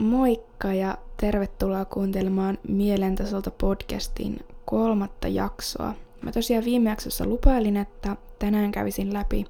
[0.00, 5.94] Moikka ja tervetuloa kuuntelemaan Mielentasolta podcastin kolmatta jaksoa.
[6.22, 9.46] Mä tosiaan viime jaksossa lupailin, että tänään kävisin läpi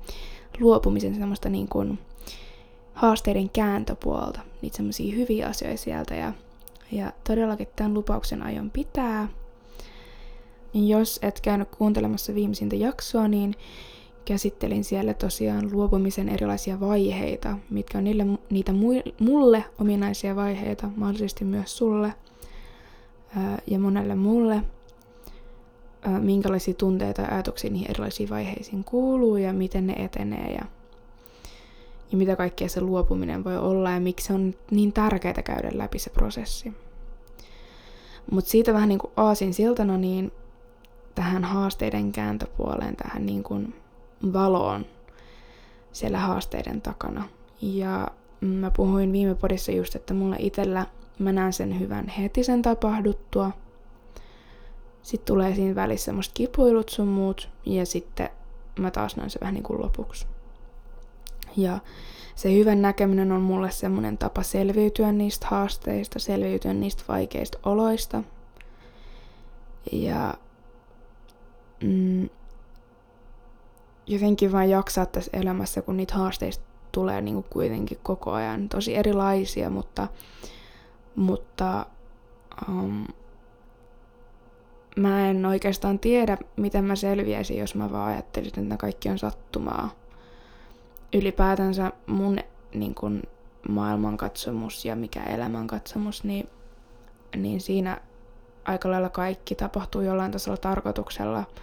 [0.61, 1.99] luopumisen semmoista niin kuin
[2.95, 6.33] haasteiden kääntöpuolta, niitä semmoisia hyviä asioita sieltä ja,
[6.93, 9.29] ja todellakin tämän lupauksen aion pitää.
[10.75, 13.55] Jos et käynyt kuuntelemassa viimeisintä jaksoa, niin
[14.31, 18.73] käsittelin siellä tosiaan luopumisen erilaisia vaiheita, mitkä on niille, niitä
[19.21, 22.15] mulle ominaisia vaiheita, mahdollisesti myös sulle
[23.67, 24.63] ja monelle mulle,
[26.21, 30.65] minkälaisia tunteita ja ajatuksia niihin erilaisiin vaiheisiin kuuluu ja miten ne etenee ja,
[32.13, 36.11] ja mitä kaikkea se luopuminen voi olla ja miksi on niin tärkeää käydä läpi se
[36.11, 36.73] prosessi.
[38.31, 40.33] Mutta siitä vähän niin kuin aasin siltana, niin
[41.15, 43.75] tähän haasteiden kääntöpuoleen, tähän niin kuin
[44.33, 44.87] valoon
[45.93, 47.29] siellä haasteiden takana.
[47.63, 48.09] Ja
[48.41, 50.87] mä puhuin viime podissa just, että mulla itsellä
[51.19, 53.51] mä näen sen hyvän heti sen tapahduttua.
[55.03, 58.29] Sitten tulee siinä välissä semmoista kipuilut sun muut, ja sitten
[58.79, 60.27] mä taas näen se vähän niin kuin lopuksi.
[61.57, 61.79] Ja
[62.35, 68.23] se hyvän näkeminen on mulle semmoinen tapa selviytyä niistä haasteista, selviytyä niistä vaikeista oloista.
[69.93, 70.35] Ja
[71.83, 72.29] mm,
[74.11, 78.69] jotenkin vain jaksaa tässä elämässä, kun niitä haasteista tulee niin kuitenkin koko ajan.
[78.69, 80.09] Tosi erilaisia, mutta,
[81.17, 81.87] mutta
[82.69, 83.07] um,
[84.97, 89.91] mä en oikeastaan tiedä, miten mä selviäisin, jos mä vaan ajattelisin, että kaikki on sattumaa.
[91.15, 92.39] Ylipäätänsä mun
[92.75, 93.23] niin kuin,
[93.69, 96.49] maailmankatsomus ja mikä elämänkatsomus, niin,
[97.37, 98.01] niin siinä
[98.65, 101.45] aika lailla kaikki tapahtuu jollain tasolla tarkoituksella–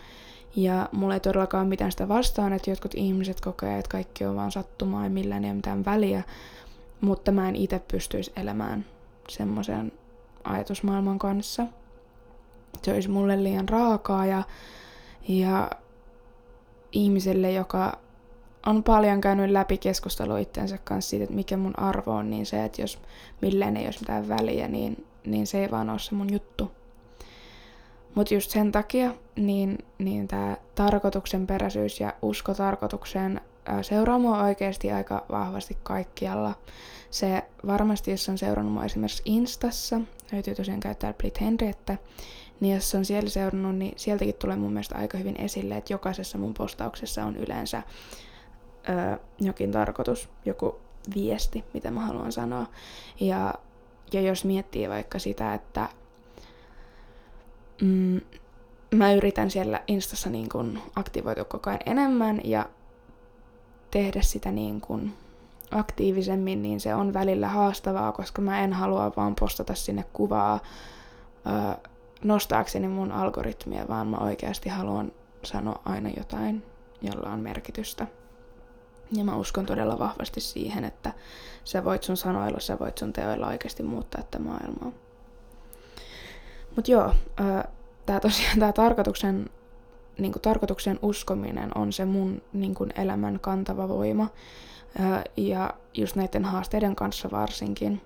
[0.57, 4.35] ja mulla ei todellakaan ole mitään sitä vastaan, että jotkut ihmiset kokee, että kaikki on
[4.35, 6.23] vaan sattumaa ja millään ei ole mitään väliä.
[7.01, 8.85] Mutta mä en itse pystyisi elämään
[9.29, 9.91] semmoisen
[10.43, 11.67] ajatusmaailman kanssa.
[12.83, 14.43] Se olisi mulle liian raakaa ja,
[15.27, 15.69] ja
[16.91, 17.97] ihmiselle, joka
[18.65, 22.65] on paljon käynyt läpi keskustelua itsensä kanssa siitä, että mikä mun arvo on, niin se,
[22.65, 22.99] että jos
[23.41, 26.76] millään ei olisi mitään väliä, niin, niin se ei vaan ole se mun juttu.
[28.15, 33.41] Mutta just sen takia niin, niin tämä tarkoituksenperäisyys ja usko tarkoitukseen
[33.81, 36.53] seuraa mua oikeasti aika vahvasti kaikkialla.
[37.09, 40.01] Se varmasti, jos on seurannut mua esimerkiksi Instassa,
[40.31, 41.97] löytyy tosiaan käyttää Blit Henriettä,
[42.59, 46.37] niin jos on siellä seurannut, niin sieltäkin tulee mun mielestä aika hyvin esille, että jokaisessa
[46.37, 47.83] mun postauksessa on yleensä
[48.89, 50.79] ö, jokin tarkoitus, joku
[51.15, 52.65] viesti, mitä mä haluan sanoa.
[53.19, 53.53] Ja,
[54.13, 55.89] ja jos miettii vaikka sitä, että
[57.81, 58.21] mm,
[58.91, 62.65] mä yritän siellä Instassa niin kun aktivoitua koko ajan enemmän ja
[63.91, 65.13] tehdä sitä niin kun
[65.71, 70.59] aktiivisemmin, niin se on välillä haastavaa, koska mä en halua vaan postata sinne kuvaa
[71.45, 71.89] ö,
[72.23, 75.11] nostaakseni mun algoritmia, vaan mä oikeasti haluan
[75.43, 76.63] sanoa aina jotain,
[77.01, 78.07] jolla on merkitystä.
[79.11, 81.13] Ja mä uskon todella vahvasti siihen, että
[81.63, 84.91] sä voit sun sanoilla, sä voit sun teoilla oikeasti muuttaa tätä maailmaa.
[86.77, 87.13] Mutta joo,
[88.05, 89.49] tämä tosiaan tämä tarkoituksen,
[90.17, 94.27] niin kuin tarkoituksen uskominen on se mun niin kuin elämän kantava voima.
[94.99, 98.01] Ää, ja just näiden haasteiden kanssa varsinkin.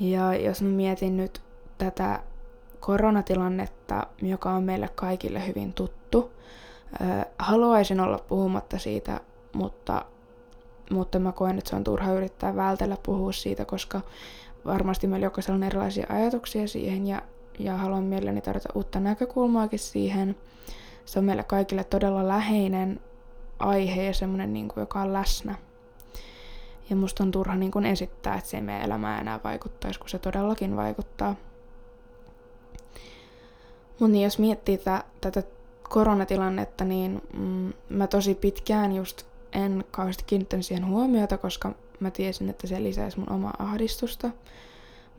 [0.00, 1.42] Ja jos mä mietin nyt
[1.78, 2.22] tätä
[2.80, 6.32] koronatilannetta, joka on meille kaikille hyvin tuttu,
[7.00, 9.20] ää, haluaisin olla puhumatta siitä,
[9.52, 10.04] mutta,
[10.90, 14.00] mutta mä koen, että se on turha yrittää vältellä puhua siitä, koska
[14.64, 17.22] varmasti meillä jokaisella on erilaisia ajatuksia siihen ja
[17.58, 20.36] ja haluan mielelläni tarjota uutta näkökulmaakin siihen.
[21.04, 23.00] Se on meille kaikille todella läheinen
[23.58, 25.54] aihe ja semmoinen, niin kuin, joka on läsnä.
[26.90, 30.08] Ja musta on turha niin kuin esittää, että se ei meidän elämään enää vaikuttaisi, kun
[30.08, 31.36] se todellakin vaikuttaa.
[33.98, 35.42] Mutta niin, jos miettii tätä, tätä
[35.82, 42.50] koronatilannetta, niin mm, mä tosi pitkään just en kauheasti kiinnittänyt siihen huomiota, koska mä tiesin,
[42.50, 44.30] että se lisäisi mun omaa ahdistusta.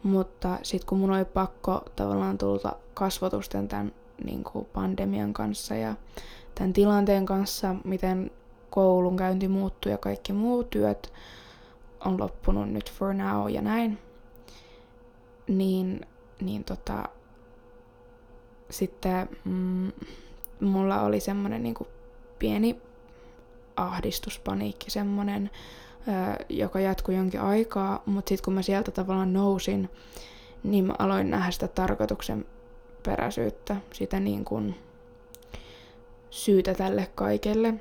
[0.04, 3.92] Mutta sitten kun mun oli pakko tavallaan tulla kasvotusten tämän
[4.24, 5.96] niin kuin pandemian kanssa ja
[6.56, 8.32] tämän tilanteen kanssa, miten
[8.70, 11.14] koulun käynti muuttui ja kaikki muut työt
[12.06, 13.98] on loppunut nyt for now ja näin,
[15.48, 16.02] niin,
[16.42, 17.04] niin tota,
[18.70, 19.92] sitten mm,
[20.62, 21.76] mulla oli semmoinen niin
[22.40, 22.82] pieni
[23.76, 25.50] ahdistuspaniikki, semmoinen
[26.50, 29.90] joka jatkui jonkin aikaa, mutta sitten kun mä sieltä tavallaan nousin,
[30.64, 32.46] niin mä aloin nähdä sitä tarkoituksen
[33.04, 34.76] peräisyyttä, sitä niin kuin
[36.30, 37.74] syytä tälle kaikelle.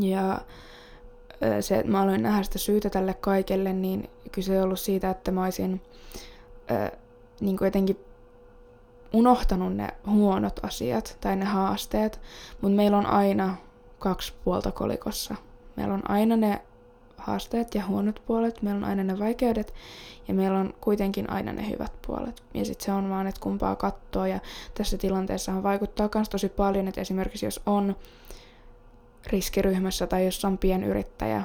[0.00, 0.40] Ja
[1.60, 5.30] se, että mä aloin nähdä sitä syytä tälle kaikelle, niin kyse ei ollut siitä, että
[5.30, 5.80] mä olisin
[6.70, 6.96] ö,
[7.40, 8.04] niin kuin jotenkin
[9.12, 12.20] unohtanut ne huonot asiat tai ne haasteet,
[12.60, 13.56] mutta meillä on aina
[13.98, 15.34] kaksi puolta kolikossa.
[15.76, 16.62] Meillä on aina ne
[17.20, 19.74] haasteet ja huonot puolet, meillä on aina ne vaikeudet
[20.28, 22.42] ja meillä on kuitenkin aina ne hyvät puolet.
[22.54, 24.40] Ja sitten se on vaan, että kumpaa katsoa ja
[24.74, 27.96] tässä tilanteessa vaikuttaa myös tosi paljon, että esimerkiksi jos on
[29.26, 31.42] riskiryhmässä tai jos on pienyrittäjä,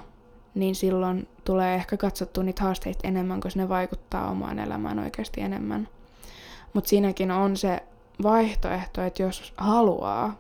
[0.56, 5.88] niin silloin tulee ehkä katsottua niitä haasteita enemmän, koska ne vaikuttaa omaan elämään oikeasti enemmän.
[6.74, 7.84] Mutta siinäkin on se
[8.24, 10.40] vaihtoehto, että jos haluaa,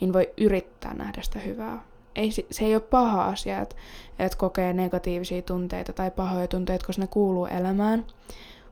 [0.00, 1.82] niin voi yrittää nähdä sitä hyvää.
[2.16, 3.76] Ei, se ei ole paha asia, että,
[4.18, 8.04] että kokee negatiivisia tunteita tai pahoja tunteita, koska ne kuuluu elämään.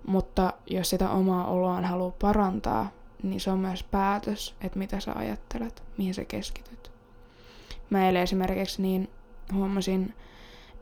[0.07, 2.91] Mutta jos sitä omaa oloaan haluaa parantaa,
[3.23, 6.91] niin se on myös päätös, että mitä sä ajattelet, mihin sä keskityt.
[7.91, 9.11] Mä eilen esimerkiksi niin
[9.55, 10.15] huomasin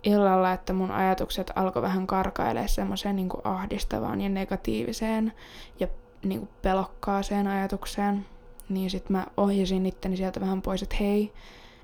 [0.02, 5.32] illalla, että mun ajatukset alkoi vähän karkailemaan semmoiseen niin ahdistavaan ja negatiiviseen
[5.80, 5.88] ja
[6.24, 8.26] niin kuin pelokkaaseen ajatukseen.
[8.68, 11.32] Niin sit mä ohjasin itteni sieltä vähän pois, että hei,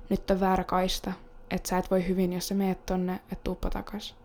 [0.09, 1.13] nyt on väärä kaista,
[1.51, 4.15] että sä et voi hyvin, jos sä meet tonne, että tuuppa takas.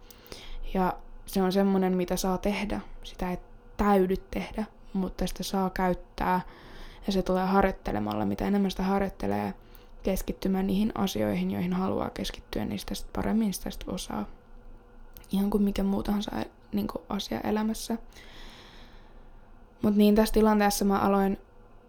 [0.75, 0.93] Ja
[1.27, 2.81] se on semmonen, mitä saa tehdä.
[3.03, 3.39] Sitä ei
[3.77, 6.41] täydy tehdä, mutta sitä saa käyttää.
[7.07, 8.27] Ja se tulee harjoittelemalla.
[8.27, 9.55] Mitä enemmän sitä harjoittelee,
[10.03, 14.27] keskittymään niihin asioihin, joihin haluaa keskittyä, niin sitä paremmin sitä sit osaa.
[15.33, 16.31] Ihan kuin mikä muu tahansa
[16.73, 17.99] niin asia elämässä.
[19.83, 21.39] Mutta niin tässä tilanteessa mä aloin,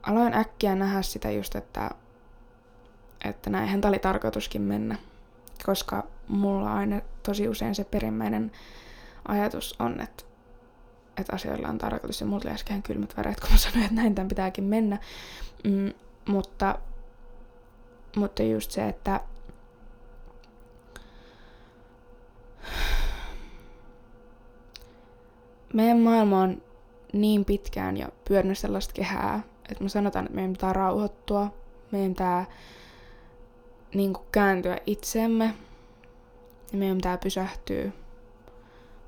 [0.03, 1.91] aloin äkkiä nähdä sitä just, että,
[3.23, 4.97] että näinhän tämä oli tarkoituskin mennä.
[5.65, 8.51] Koska mulla aina tosi usein se perimmäinen
[9.27, 10.23] ajatus on, että,
[11.17, 12.21] että asioilla on tarkoitus.
[12.21, 14.99] Ja mulla tuli äsken kylmät väreet, kun mä sanoin, että näin tämän pitääkin mennä.
[15.63, 15.93] Mm,
[16.27, 16.79] mutta,
[18.15, 19.19] mutta just se, että
[25.73, 26.61] meidän maailma on
[27.13, 31.53] niin pitkään jo pyörinyt sellaista kehää, että me sanotaan, että meidän pitää rauhoittua,
[31.91, 32.45] meidän pitää
[33.93, 35.55] niin kuin kääntyä itseemme
[36.71, 37.91] ja meidän pitää pysähtyä,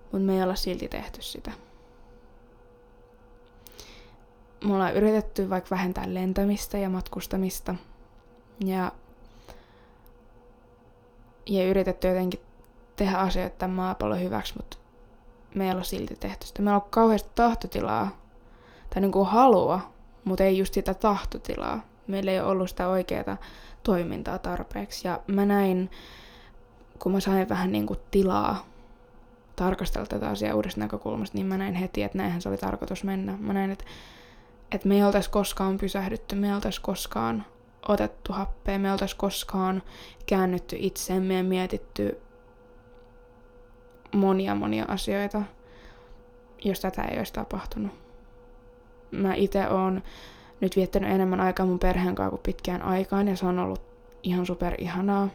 [0.02, 1.52] mutta me ei olla silti tehty sitä.
[4.66, 7.76] Me ollaan yritetty vaikka vähentää lentämistä ja matkustamista
[8.66, 8.92] ja,
[11.46, 12.40] ja yritetty jotenkin
[12.96, 14.78] tehdä asioita tämän maapallon hyväksi, mutta
[15.56, 16.62] me ei olla silti tehty sitä.
[16.62, 18.18] Meillä on kauheasti tahtotilaa,
[18.90, 19.80] tai niin kuin halua,
[20.24, 21.95] mutta ei just sitä tahtotilaa.
[22.08, 23.38] Meillä ei ollut sitä oikeaa
[23.84, 25.08] toimintaa tarpeeksi.
[25.08, 25.92] Ja mä näin,
[27.00, 28.66] kun mä sain vähän niin kuin tilaa
[29.56, 33.38] tarkastella tätä asiaa uudesta näkökulmasta, niin mä näin heti, että näinhän se oli tarkoitus mennä.
[33.40, 33.86] Mä näin, että,
[34.72, 37.46] että me ei oltaisi koskaan pysähdytty, me ei oltaisi koskaan
[37.88, 39.84] otettu happea, me ei oltaisi koskaan
[40.26, 42.20] käännytty itseemme ja mietitty
[44.16, 45.42] monia monia asioita,
[46.64, 47.92] jos tätä ei olisi tapahtunut.
[49.12, 50.04] Mä itse oon
[50.62, 53.82] nyt viettänyt enemmän aikaa mun perheen kanssa kuin pitkään aikaan ja se on ollut
[54.24, 55.30] ihan super ihanaa.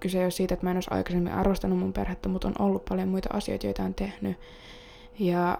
[0.00, 2.84] Kyse ei ole siitä, että mä en olisi aikaisemmin arvostanut mun perhettä, mutta on ollut
[2.84, 4.36] paljon muita asioita, joita on tehnyt.
[5.18, 5.58] Ja,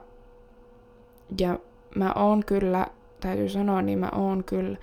[1.40, 1.58] ja
[1.94, 2.87] mä oon kyllä,
[3.20, 4.76] täytyy sanoa, niin mä oon kyllä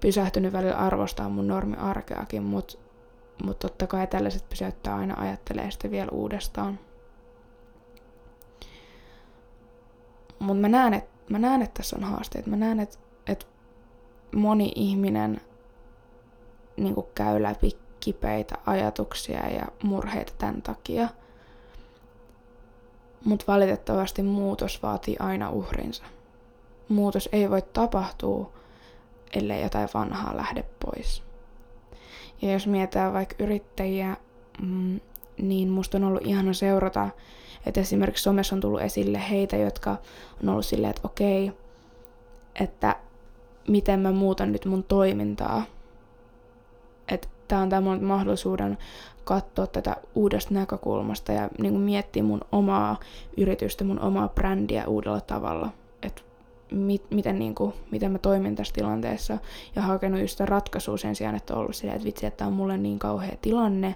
[0.00, 2.78] pysähtynyt välillä arvostaa mun normiarkeakin, mutta
[3.44, 6.78] mut totta kai tällaiset pysäyttää aina ajattelee sitten vielä uudestaan.
[10.38, 12.46] Mutta mä näen, että mä näen, että tässä on haasteet.
[12.46, 12.98] Mä näen, että
[14.34, 15.40] moni ihminen
[16.76, 21.08] niin käy läpi kipeitä ajatuksia ja murheita tämän takia.
[23.24, 26.04] Mutta valitettavasti muutos vaatii aina uhrinsa.
[26.88, 28.52] Muutos ei voi tapahtua,
[29.34, 31.22] ellei jotain vanhaa lähde pois.
[32.42, 34.16] Ja jos mietitään vaikka yrittäjiä,
[34.62, 35.00] mm,
[35.38, 37.10] niin musta on ollut ihana seurata
[37.66, 39.96] että esimerkiksi somessa on tullut esille heitä, jotka
[40.42, 41.52] on ollut silleen, että okei,
[42.60, 42.96] että
[43.68, 45.62] miten mä muutan nyt mun toimintaa.
[47.08, 48.78] Että tää on tämä mahdollisuuden
[49.24, 53.00] katsoa tätä uudesta näkökulmasta ja niin kuin miettiä mun omaa
[53.36, 55.68] yritystä, mun omaa brändiä uudella tavalla.
[56.02, 56.22] Että
[56.70, 59.38] mit, miten, niin kuin, miten mä toimin tässä tilanteessa
[59.76, 62.52] ja hakenut just sitä ratkaisua sen sijaan, että on ollut silleen, että vitsi, että on
[62.52, 63.94] mulle niin kauhea tilanne,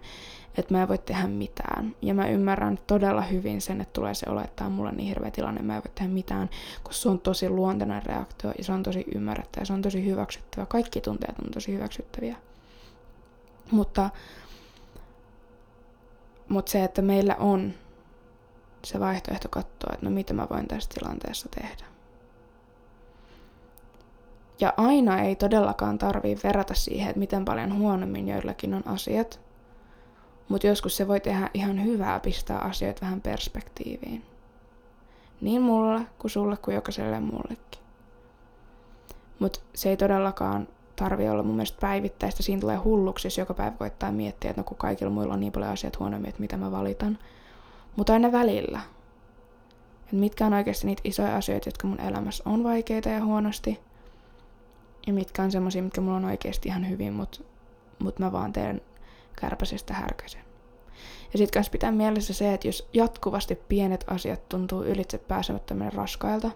[0.59, 1.97] että mä en voi tehdä mitään.
[2.03, 5.31] Ja mä ymmärrän todella hyvin sen, että tulee se olo, että on mulla niin hirveä
[5.31, 6.51] tilanne, mä en voi tehdä mitään,
[6.83, 10.67] koska se on tosi luontainen reaktio ja se on tosi ymmärrettävä, se on tosi hyväksyttävä.
[10.67, 12.37] Kaikki tunteet on tosi hyväksyttäviä.
[13.71, 14.11] Mutta,
[16.49, 17.75] mutta se, että meillä on
[18.85, 21.85] se vaihtoehto katsoa, että no mitä mä voin tässä tilanteessa tehdä.
[24.61, 29.48] Ja aina ei todellakaan tarvii verrata siihen, että miten paljon huonommin joillakin on asiat,
[30.49, 34.23] Mutta joskus se voi tehdä ihan hyvää pistää asioita vähän perspektiiviin.
[35.41, 37.81] Niin mulle, kuin sulle, kuin jokaiselle muullekin.
[39.39, 42.43] Mutta se ei todellakaan tarvi olla mun mielestä päivittäistä.
[42.43, 45.53] Siinä tulee hulluksi, jos joka päivä koittaa miettiä, että no kun kaikilla muilla on niin
[45.53, 47.19] paljon asiat huonommin, että mitä mä valitan.
[47.97, 48.81] Mutta aina välillä.
[50.07, 53.81] Et mitkä on oikeasti niitä isoja asioita, jotka mun elämässä on vaikeita ja huonosti.
[55.07, 57.41] Ja mitkä on semmosia, mitkä mulla on oikeasti ihan hyvin, mutta
[57.99, 58.81] mut mä vaan teen
[59.41, 60.49] kärpäsestä härkäsen.
[61.33, 66.51] Ja sit kans pitää mielessä se, että jos jatkuvasti pienet asiat tuntuu ylitse pääsemättömän raskailta,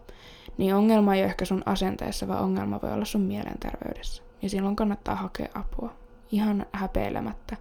[0.59, 4.23] niin ongelma ei ole ehkä sun asenteessa, vaan ongelma voi olla sun mielenterveydessä.
[4.43, 5.93] Ja silloin kannattaa hakea apua.
[6.33, 7.57] Ihan häpeilemättä.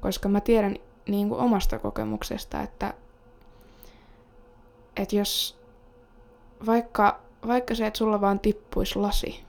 [0.00, 0.76] Koska mä tiedän
[1.08, 2.94] niin kuin omasta kokemuksesta, että,
[4.96, 5.60] että jos
[6.66, 9.44] vaikka, vaikka se, että sulla vaan tippuisi lasi,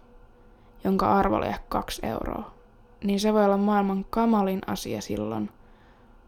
[0.83, 2.56] jonka arvo oli ehkä kaksi euroa,
[3.03, 5.49] niin se voi olla maailman kamalin asia silloin,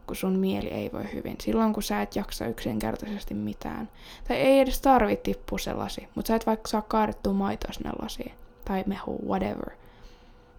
[0.06, 1.36] kun sun mieli ei voi hyvin.
[1.40, 3.88] Silloin, kun sä et jaksa yksinkertaisesti mitään.
[4.28, 7.90] Tai ei edes tarvi tippua se lasi, mutta sä et vaikka saa kaadettua maitoa sinne
[8.02, 8.32] lasiin.
[8.64, 9.70] Tai mehu, whatever.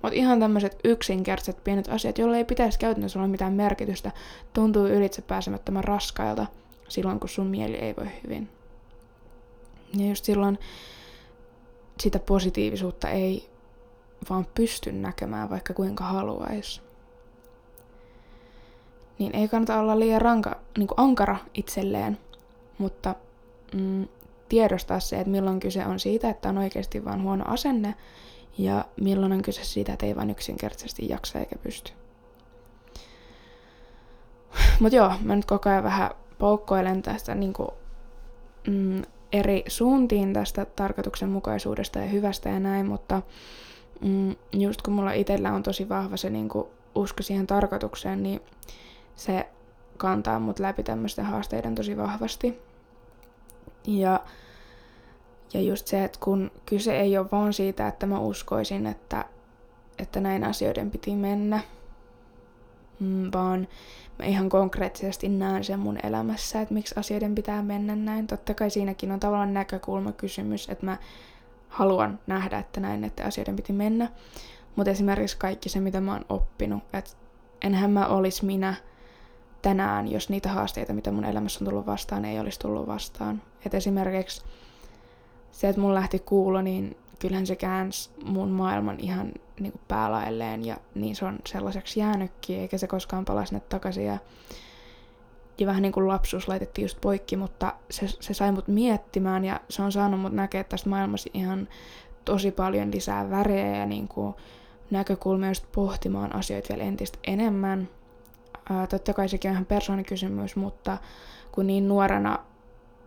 [0.01, 4.12] Mutta ihan tämmöiset yksinkertaiset pienet asiat, joille ei pitäisi käytännössä olla mitään merkitystä,
[4.53, 6.46] tuntuu ylitse pääsemättömän raskailta
[6.88, 8.50] silloin, kun sun mieli ei voi hyvin.
[9.98, 10.60] Ja just silloin
[12.00, 13.50] sitä positiivisuutta ei
[14.29, 16.81] vaan pysty näkemään, vaikka kuinka haluaisi.
[19.19, 22.17] Niin ei kannata olla liian ranka, niin kuin ankara itselleen,
[22.77, 23.15] mutta
[23.73, 24.07] mm,
[24.49, 27.95] tiedostaa se, että milloin kyse on siitä, että on oikeasti vain huono asenne,
[28.57, 31.91] ja milloin on kyse siitä, että ei vain yksinkertaisesti jaksa eikä pysty.
[34.79, 37.69] Mutta joo, mä nyt koko ajan vähän poukkoilen tästä niin kuin,
[38.67, 39.01] mm,
[39.31, 43.21] eri suuntiin tästä tarkoituksenmukaisuudesta ja hyvästä ja näin, mutta
[44.01, 48.41] mm, just kun mulla itsellä on tosi vahva se niin kuin, usko siihen tarkoitukseen, niin
[49.15, 49.48] se
[49.98, 52.60] kantaa mut läpi tämmöisten haasteiden tosi vahvasti.
[53.88, 54.20] Ja
[55.53, 59.25] ja just se, että kun kyse ei ole vaan siitä, että mä uskoisin, että,
[60.00, 61.60] että näin asioiden piti mennä,
[63.00, 63.67] mm, vaan
[64.20, 68.27] mä ihan konkreettisesti näen sen mun elämässä, että miksi asioiden pitää mennä näin.
[68.27, 70.98] Totta kai siinäkin on tavallaan näkökulmakysymys, että mä
[71.71, 74.09] haluan nähdä, että näin, että asioiden piti mennä.
[74.75, 77.11] Mutta esimerkiksi kaikki se, mitä mä oon oppinut, että
[77.61, 78.73] enhän mä olisi minä
[79.61, 83.41] tänään, jos niitä haasteita, mitä mun elämässä on tullut vastaan, ei olisi tullut vastaan.
[83.65, 84.41] Et esimerkiksi
[85.51, 90.77] se, että mun lähti kuulo, niin kyllähän se käänsi mun maailman ihan niin kuin ja
[90.95, 94.05] niin se on sellaiseksi jäänytkin, eikä se koskaan pala sinne takaisin.
[94.05, 94.17] Ja,
[95.62, 99.60] ja vähän niin kuin lapsuus laitettiin just poikki, mutta se, se sai mut miettimään ja
[99.70, 101.68] se on saanut mut näkeä tästä maailmassa ihan
[102.25, 104.36] tosi paljon lisää värejä ja niin kuin
[104.91, 107.89] näkökulmia just pohtimaan asioita vielä entistä enemmän.
[108.70, 110.98] Ää, totta kai sekin on ihan persoonikysymys, mutta
[111.51, 112.39] kun niin nuorena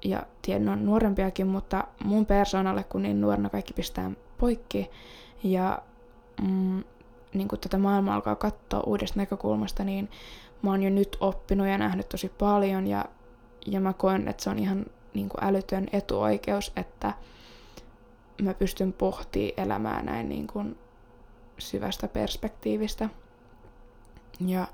[0.04, 4.90] ja tiedän, on nuorempiakin, mutta mun persoonalle, kun niin nuorena kaikki pistää poikki
[5.42, 5.78] ja
[6.42, 6.84] mm,
[7.34, 10.08] niin kun tätä maailmaa alkaa katsoa uudesta näkökulmasta, niin
[10.64, 13.04] mä oon jo nyt oppinut ja nähnyt tosi paljon ja,
[13.66, 17.12] ja mä koen, että se on ihan niin kuin älytön etuoikeus, että
[18.42, 20.78] mä pystyn pohtimaan elämää näin niin kuin
[21.58, 23.08] syvästä perspektiivistä.
[24.46, 24.66] Ja,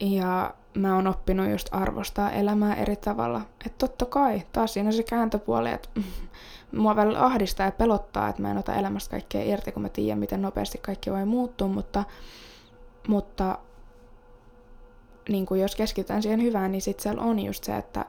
[0.00, 3.40] ja mä oon oppinut just arvostaa elämää eri tavalla.
[3.66, 5.88] Että totta kai, taas siinä on se kääntöpuoli, että
[6.76, 10.18] mua välillä ahdistaa ja pelottaa, että mä en ota elämästä kaikkea irti, kun mä tiedän,
[10.18, 12.04] miten nopeasti kaikki voi muuttua, mutta,
[13.08, 13.58] mutta
[15.28, 18.04] niin kuin jos keskitytään siihen hyvään, niin sitten siellä on just se, että,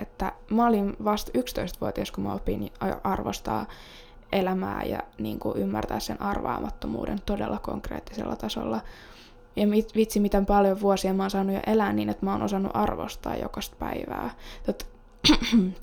[0.00, 2.70] että mä olin vasta 11-vuotias, kun mä opin
[3.04, 3.66] arvostaa
[4.32, 8.80] elämää ja niin kuin ymmärtää sen arvaamattomuuden todella konkreettisella tasolla.
[9.56, 12.72] Ja vitsi, miten paljon vuosia mä oon saanut jo elää niin, että mä oon osannut
[12.74, 14.30] arvostaa jokaista päivää.
[14.66, 14.86] Tot...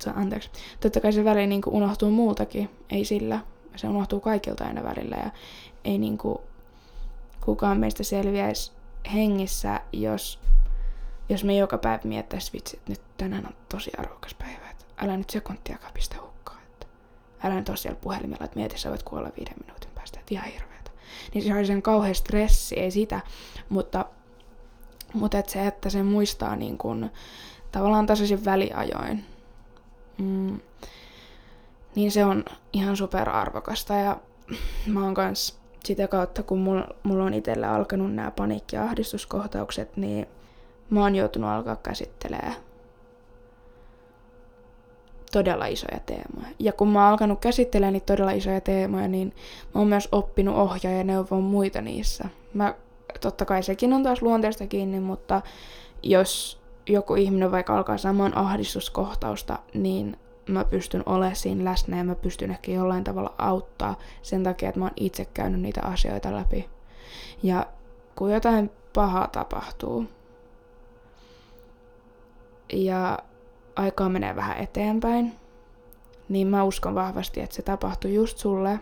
[0.15, 0.49] anteeksi.
[0.79, 3.39] Totta kai se väli niin kuin unohtuu muultakin, ei sillä.
[3.75, 5.29] Se unohtuu kaikilta aina välillä ja
[5.83, 6.37] ei niin kuin
[7.41, 8.71] kukaan meistä selviäisi
[9.13, 10.39] hengissä, jos,
[11.29, 14.69] jos me joka päivä miettäisi vitsi, että nyt tänään on tosi arvokas päivä.
[14.69, 16.63] Että älä nyt sekuntiakaan pistä hukkaan.
[16.63, 16.87] Että
[17.43, 20.19] älä nyt ole siellä puhelimella, että mieti, sä voit kuolla viiden minuutin päästä.
[20.19, 20.91] Että ihan hirveetä.
[21.33, 23.21] Niin se oli sen kauhean stressi, ei sitä.
[23.69, 24.05] Mutta,
[25.13, 27.09] mutta et se, että se muistaa niin kun,
[27.71, 29.25] tavallaan tasaisin väliajoin,
[30.17, 30.59] mm,
[31.95, 33.95] niin se on ihan superarvokasta.
[33.95, 34.17] Ja
[34.93, 39.97] mä oon kans sitä kautta, kun mulla, mulla on itsellä alkanut nämä paniikki- ja ahdistuskohtaukset,
[39.97, 40.27] niin
[40.89, 42.55] mä oon joutunut alkaa käsittelemään
[45.31, 46.47] todella isoja teemoja.
[46.59, 49.33] Ja kun mä oon alkanut käsittelemään niitä todella isoja teemoja, niin
[49.75, 52.29] mä oon myös oppinut ohjaa ja neuvoa muita niissä.
[52.53, 52.73] Mä
[53.21, 55.41] totta kai sekin on taas luonteesta kiinni, mutta
[56.03, 60.17] jos joku ihminen vaikka alkaa saamaan ahdistuskohtausta, niin
[60.49, 64.79] mä pystyn olemaan siinä läsnä ja mä pystyn ehkä jollain tavalla auttaa sen takia, että
[64.79, 66.69] mä oon itse käynyt niitä asioita läpi.
[67.43, 67.65] Ja
[68.15, 70.05] kun jotain pahaa tapahtuu
[72.73, 73.19] ja
[73.75, 75.35] aikaa menee vähän eteenpäin,
[76.29, 78.79] niin mä uskon vahvasti, että se tapahtuu just sulle,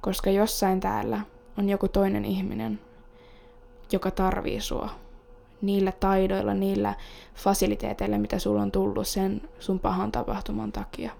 [0.00, 1.20] koska jossain täällä
[1.58, 2.80] on joku toinen ihminen,
[3.92, 4.90] joka tarvii sua
[5.62, 6.94] niillä taidoilla, niillä
[7.34, 11.12] fasiliteeteilla, mitä sulla on tullut sen sun pahan tapahtuman takia.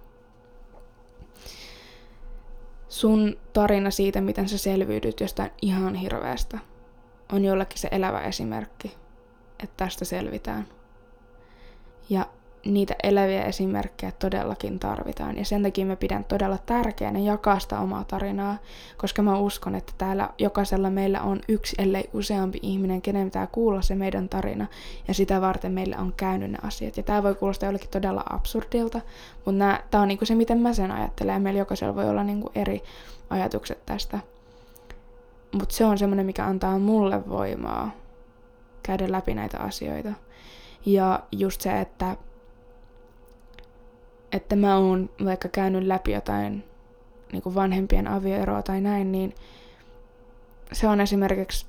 [2.88, 6.58] Sun tarina siitä, miten sä selviydyt jostain ihan hirveästä,
[7.32, 8.96] on jollakin se elävä esimerkki,
[9.62, 10.68] että tästä selvitään.
[12.08, 12.26] Ja
[12.64, 15.38] niitä eläviä esimerkkejä todellakin tarvitaan.
[15.38, 18.58] Ja sen takia mä pidän todella tärkeänä jakaa sitä omaa tarinaa,
[18.96, 23.82] koska mä uskon, että täällä jokaisella meillä on yksi, ellei useampi ihminen, kenen pitää kuulla
[23.82, 24.66] se meidän tarina.
[25.08, 26.96] Ja sitä varten meillä on käynyt ne asiat.
[26.96, 29.00] Ja tämä voi kuulostaa jollekin todella absurdilta,
[29.44, 31.32] mutta tämä on niinku se, miten mä sen ajattelen.
[31.32, 32.82] Ja meillä jokaisella voi olla niinku eri
[33.30, 34.18] ajatukset tästä.
[35.52, 37.90] Mutta se on semmoinen, mikä antaa mulle voimaa
[38.82, 40.12] käydä läpi näitä asioita.
[40.86, 42.16] Ja just se, että
[44.32, 46.64] että mä oon vaikka käynyt läpi jotain
[47.32, 49.34] niin kuin vanhempien avioeroa tai näin, niin
[50.72, 51.66] se on esimerkiksi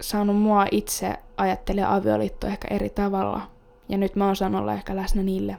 [0.00, 3.40] saanut mua itse ajattelemaan avioliittoa ehkä eri tavalla.
[3.88, 5.56] Ja nyt mä oon saanut olla ehkä läsnä niille,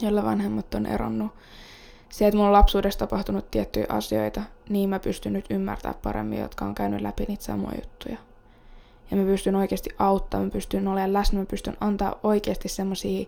[0.00, 1.32] joilla vanhemmat on eronnut.
[2.08, 6.64] Se, että mulla on lapsuudessa tapahtunut tiettyjä asioita, niin mä pystyn nyt ymmärtämään paremmin, jotka
[6.64, 8.16] on käynyt läpi niitä samoja juttuja.
[9.10, 13.26] Ja mä pystyn oikeasti auttamaan, mä pystyn olemaan läsnä, mä pystyn antaa oikeasti semmoisia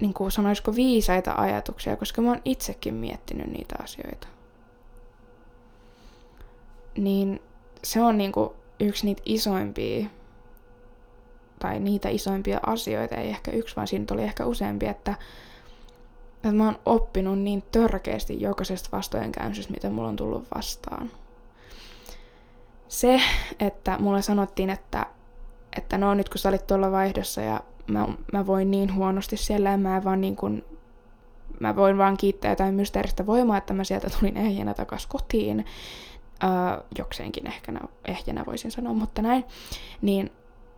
[0.00, 4.28] niin kuin sanoisiko viisaita ajatuksia, koska mä oon itsekin miettinyt niitä asioita.
[6.96, 7.42] Niin
[7.84, 8.50] se on niin kuin
[8.80, 10.06] yksi niitä isoimpia,
[11.58, 15.14] tai niitä isoimpia asioita, ei ehkä yksi, vaan siinä tuli ehkä useampi, että,
[16.34, 21.10] että mä oon oppinut niin törkeästi jokaisesta vastojenkäynnisestä, mitä mulla on tullut vastaan.
[22.88, 23.20] Se,
[23.60, 25.06] että mulle sanottiin, että,
[25.76, 29.76] että no nyt kun sä olit tuolla vaihdossa ja mä, mä voin niin huonosti siellä
[29.76, 30.64] mä vaan niin kuin,
[31.60, 35.64] mä voin vaan kiittää jotain mysteeristä voimaa, että mä sieltä tulin ehjänä takas kotiin.
[36.44, 37.72] Öö, jokseenkin ehkä
[38.04, 39.44] ehjänä voisin sanoa, mutta näin.
[40.02, 40.32] Niin,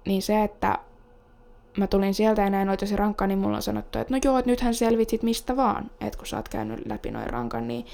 [0.07, 0.79] niin se, että
[1.79, 4.39] mä tulin sieltä ja näin oli tosi rankkaa, niin mulla on sanottu, että no joo,
[4.39, 7.87] että nythän selvitsit mistä vaan, että kun sä oot käynyt läpi noin rankan, niin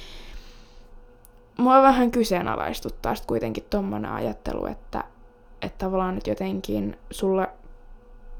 [1.57, 5.05] mua vähän kyseenalaistuttaa sitten kuitenkin tommonen ajattelu, että,
[5.63, 7.49] että tavallaan nyt jotenkin sulla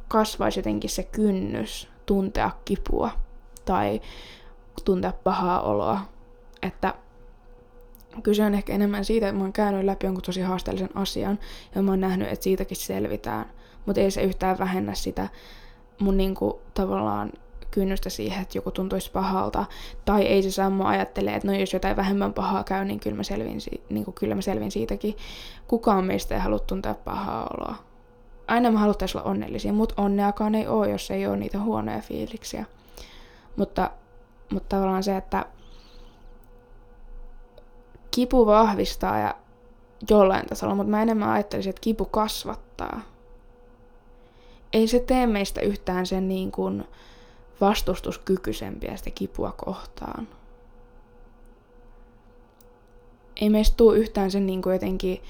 [0.09, 3.11] kasvaisi jotenkin se kynnys tuntea kipua
[3.65, 4.01] tai
[4.85, 6.01] tuntea pahaa oloa.
[6.63, 6.95] Että
[8.23, 11.39] kyse on ehkä enemmän siitä, että mä oon käynyt läpi jonkun tosi haasteellisen asian
[11.75, 13.47] ja mä oon nähnyt, että siitäkin selvitään.
[13.87, 15.29] Mutta ei se yhtään vähennä sitä
[15.99, 17.33] mun niinku tavallaan
[17.71, 19.65] kynnystä siihen, että joku tuntuisi pahalta.
[20.05, 23.17] Tai ei se saa mua ajattelee, että no jos jotain vähemmän pahaa käy, niin kyllä
[23.17, 23.59] mä selvin,
[23.91, 25.17] niin kuin kyllä mä selvin siitäkin.
[25.69, 27.77] Kukaan meistä ei halua tuntea pahaa oloa
[28.49, 32.65] aina me haluttaisiin olla onnellisia, mutta onneakaan ei ole, jos ei ole niitä huonoja fiiliksiä.
[33.57, 33.91] Mutta,
[34.53, 35.47] mutta tavallaan se, että
[38.11, 39.35] kipu vahvistaa ja
[40.11, 43.01] jollain tasolla, mutta mä enemmän ajattelisin, että kipu kasvattaa.
[44.73, 46.85] Ei se tee meistä yhtään sen niin kuin
[47.61, 50.29] vastustuskykyisempiä sitä kipua kohtaan.
[53.41, 55.23] Ei meistä tule yhtään sen niin kuin jotenkin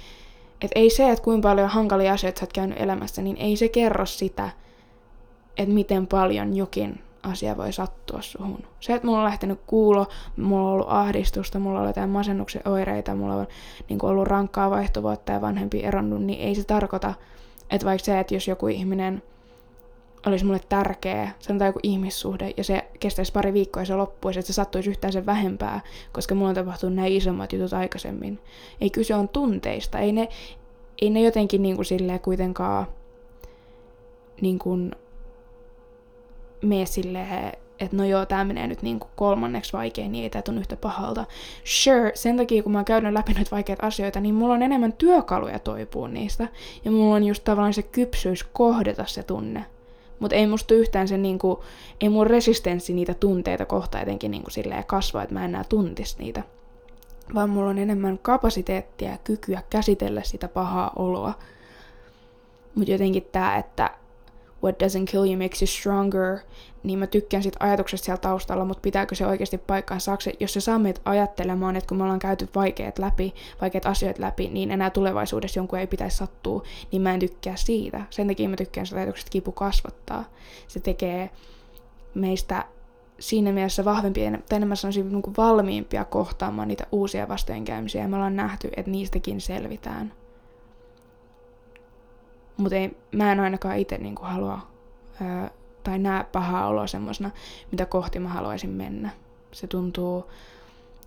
[0.61, 3.69] et ei se, että kuinka paljon hankalia asioita sä oot käynyt elämässä, niin ei se
[3.69, 4.51] kerro sitä,
[5.57, 8.65] että miten paljon jokin asia voi sattua suhun.
[8.81, 12.63] Se, että mulla on lähtenyt kuulo, mulla on ollut ahdistusta, mulla on ollut jotain masennuksen
[12.65, 13.47] oireita, mulla on
[13.89, 17.15] niin ollut rankkaa vaihtovuotta ja vanhempi eronnut, niin ei se tarkoita,
[17.71, 19.23] että vaikka se, että jos joku ihminen
[20.27, 24.47] olisi mulle tärkeä, sanotaan joku ihmissuhde, ja se kestäisi pari viikkoa ja se loppuisi, että
[24.47, 25.81] se sattuisi yhtään sen vähempää,
[26.13, 28.39] koska mulla on tapahtunut näin isommat jutut aikaisemmin.
[28.81, 30.29] Ei kyse on tunteista, ei ne,
[31.03, 32.87] ei ne jotenkin niin kuin silleen kuitenkaan
[34.41, 34.93] niin kuin
[36.63, 40.43] mene silleen, että no joo, tämä menee nyt niin kuin kolmanneksi vaikein, niin ei tämä
[40.43, 41.25] tunnu yhtä pahalta.
[41.65, 44.93] Sure, sen takia kun mä oon käynyt läpi noita vaikeita asioita, niin mulla on enemmän
[44.93, 46.49] työkaluja toipua niistä.
[46.85, 49.65] Ja mulla on just tavallaan se kypsyys kohdata se tunne.
[50.19, 51.65] Mutta ei musta yhtään se niinku,
[52.01, 56.19] ei mun resistenssi niitä tunteita kohta jotenkin niinku silleen kasvaa, että mä en enää tuntis
[56.19, 56.43] niitä.
[57.35, 61.35] Vaan mulla on enemmän kapasiteettia ja kykyä käsitellä sitä pahaa oloa.
[62.75, 63.91] Mutta jotenkin tää, että
[64.67, 66.39] what doesn't kill you makes you stronger,
[66.83, 70.61] niin mä tykkään siitä ajatuksesta siellä taustalla, mutta pitääkö se oikeasti paikkaan saakse, jos se
[70.61, 74.91] saa meitä ajattelemaan, että kun me ollaan käyty vaikeat läpi, vaikeat asiat läpi, niin enää
[74.91, 78.03] tulevaisuudessa jonkun ei pitäisi sattua, niin mä en tykkää siitä.
[78.11, 80.25] Sen takia mä tykkään sitä ajatuksesta, että kipu kasvattaa.
[80.69, 81.31] Se tekee
[82.15, 82.65] meistä
[83.19, 88.37] siinä mielessä vahvempia, tai enemmän sanoisin niin valmiimpia kohtaamaan niitä uusia vastoinkäymisiä, ja me ollaan
[88.37, 90.13] nähty, että niistäkin selvitään.
[92.57, 92.77] Mutta
[93.13, 94.61] mä en ainakaan itse niin halua
[95.23, 95.51] ää,
[95.83, 97.31] tai näe pahaa oloa semmoisena,
[97.71, 99.11] mitä kohti mä haluaisin mennä.
[99.53, 100.31] Se tuntuu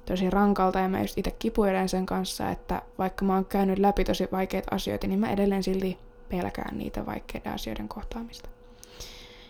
[0.05, 4.03] tosi rankalta ja mä just itse kipuilen sen kanssa, että vaikka mä oon käynyt läpi
[4.03, 5.97] tosi vaikeita asioita, niin mä edelleen silti
[6.29, 8.49] pelkään niitä vaikeiden asioiden kohtaamista.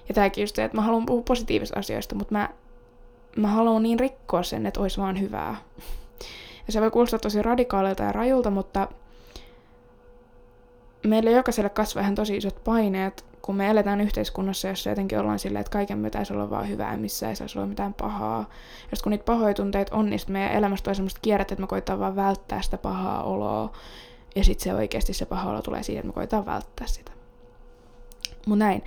[0.10, 2.50] Ja tääkin just se, että mä haluan puhua positiivisista asioista, mutta mä,
[3.36, 5.56] mä haluan niin rikkoa sen, että olisi vaan hyvää.
[6.68, 8.88] Ja se voi kuulostaa tosi radikaalilta ja rajulta, mutta
[11.04, 15.62] meille jokaiselle kasvaa ihan tosi isot paineet, kun me eletään yhteiskunnassa, jossa jotenkin ollaan silleen,
[15.62, 18.50] että kaiken pitäisi olla vaan hyvää, missä ei saisi olla mitään pahaa.
[18.92, 22.00] Ja kun niitä pahoja tunteita on, niin meidän elämästä tulee semmoista kierrettä, että me koetaan
[22.00, 23.72] vaan välttää sitä pahaa oloa.
[24.36, 27.12] Ja sitten se oikeasti se paha olo tulee siitä, että me koetaan välttää sitä.
[28.46, 28.84] Mutta näin,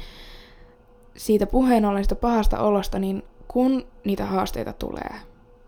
[1.16, 5.14] siitä puheen ollen sitä pahasta olosta, niin kun niitä haasteita tulee,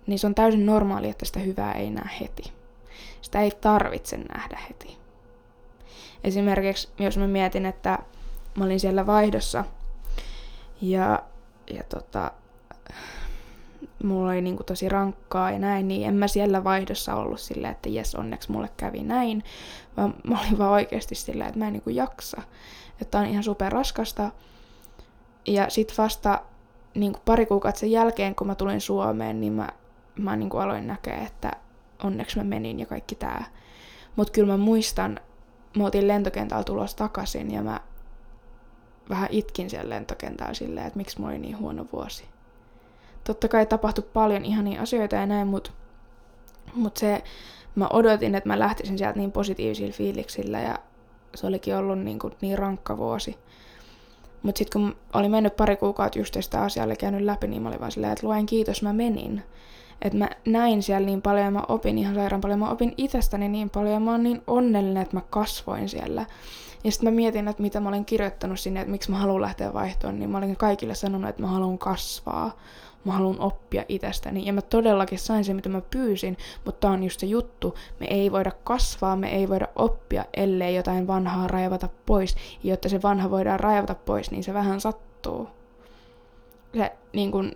[0.06, 2.52] niin se on täysin normaali, että sitä hyvää ei näe heti.
[3.22, 5.03] Sitä ei tarvitse nähdä heti.
[6.24, 7.98] Esimerkiksi jos mä mietin, että
[8.58, 9.64] mä olin siellä vaihdossa
[10.80, 11.22] ja,
[11.70, 12.30] ja tota,
[14.04, 17.88] mulla oli niinku tosi rankkaa ja näin, niin en mä siellä vaihdossa ollut silleen, että
[17.88, 19.44] jes, onneksi mulle kävi näin,
[19.96, 22.42] vaan mä olin vaan oikeasti silleen, että mä en niinku jaksa.
[23.00, 24.30] Että on ihan super raskasta.
[25.46, 26.40] Ja sit vasta
[26.94, 29.68] niinku pari kuukautta sen jälkeen, kun mä tulin Suomeen, niin mä,
[30.18, 31.50] mä niinku aloin näkeä, että
[32.02, 33.44] onneksi mä menin ja kaikki tää.
[34.16, 35.20] Mut kyllä mä muistan,
[35.76, 37.80] mä otin lentokentällä tulos takaisin ja mä
[39.08, 42.24] vähän itkin siellä lentokentällä silleen, että miksi mulla oli niin huono vuosi.
[43.24, 45.70] Totta kai tapahtui paljon ihania asioita ja näin, mutta
[46.74, 47.22] mut se,
[47.74, 50.78] mä odotin, että mä lähtisin sieltä niin positiivisilla fiiliksillä ja
[51.34, 53.38] se olikin ollut niin, kuin niin rankka vuosi.
[54.42, 57.80] Mutta sitten kun oli mennyt pari kuukautta just sitä asialle käynyt läpi, niin mä olin
[57.80, 59.42] vaan silleen, että luen kiitos, mä menin.
[60.02, 62.58] Että mä näin siellä niin paljon ja mä opin ihan sairaan paljon.
[62.58, 66.26] Mä opin itsestäni niin paljon ja mä oon niin onnellinen, että mä kasvoin siellä.
[66.84, 69.72] Ja sitten mä mietin, että mitä mä olin kirjoittanut sinne, että miksi mä haluan lähteä
[69.72, 72.56] vaihtoon, niin mä olin kaikille sanonut, että mä haluan kasvaa.
[73.04, 74.46] Mä haluan oppia itsestäni.
[74.46, 77.74] Ja mä todellakin sain sen, mitä mä pyysin, mutta tää on just se juttu.
[78.00, 82.36] Me ei voida kasvaa, me ei voida oppia, ellei jotain vanhaa raivata pois.
[82.62, 85.48] Ja jotta se vanha voidaan raivata pois, niin se vähän sattuu.
[86.76, 87.52] Se, niin kun,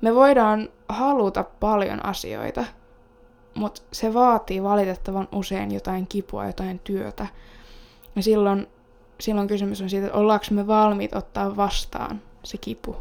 [0.00, 2.64] me voidaan haluta paljon asioita,
[3.54, 7.26] mutta se vaatii valitettavan usein jotain kipua, jotain työtä.
[8.16, 8.66] Ja silloin,
[9.20, 12.96] silloin kysymys on siitä, että ollaanko me valmiit ottaa vastaan se kipu,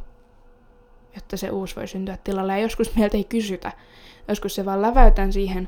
[1.16, 2.54] jotta se uusi voi syntyä tilalle.
[2.54, 3.72] Ja joskus meiltä ei kysytä,
[4.28, 5.68] joskus se vaan läväytään siihen,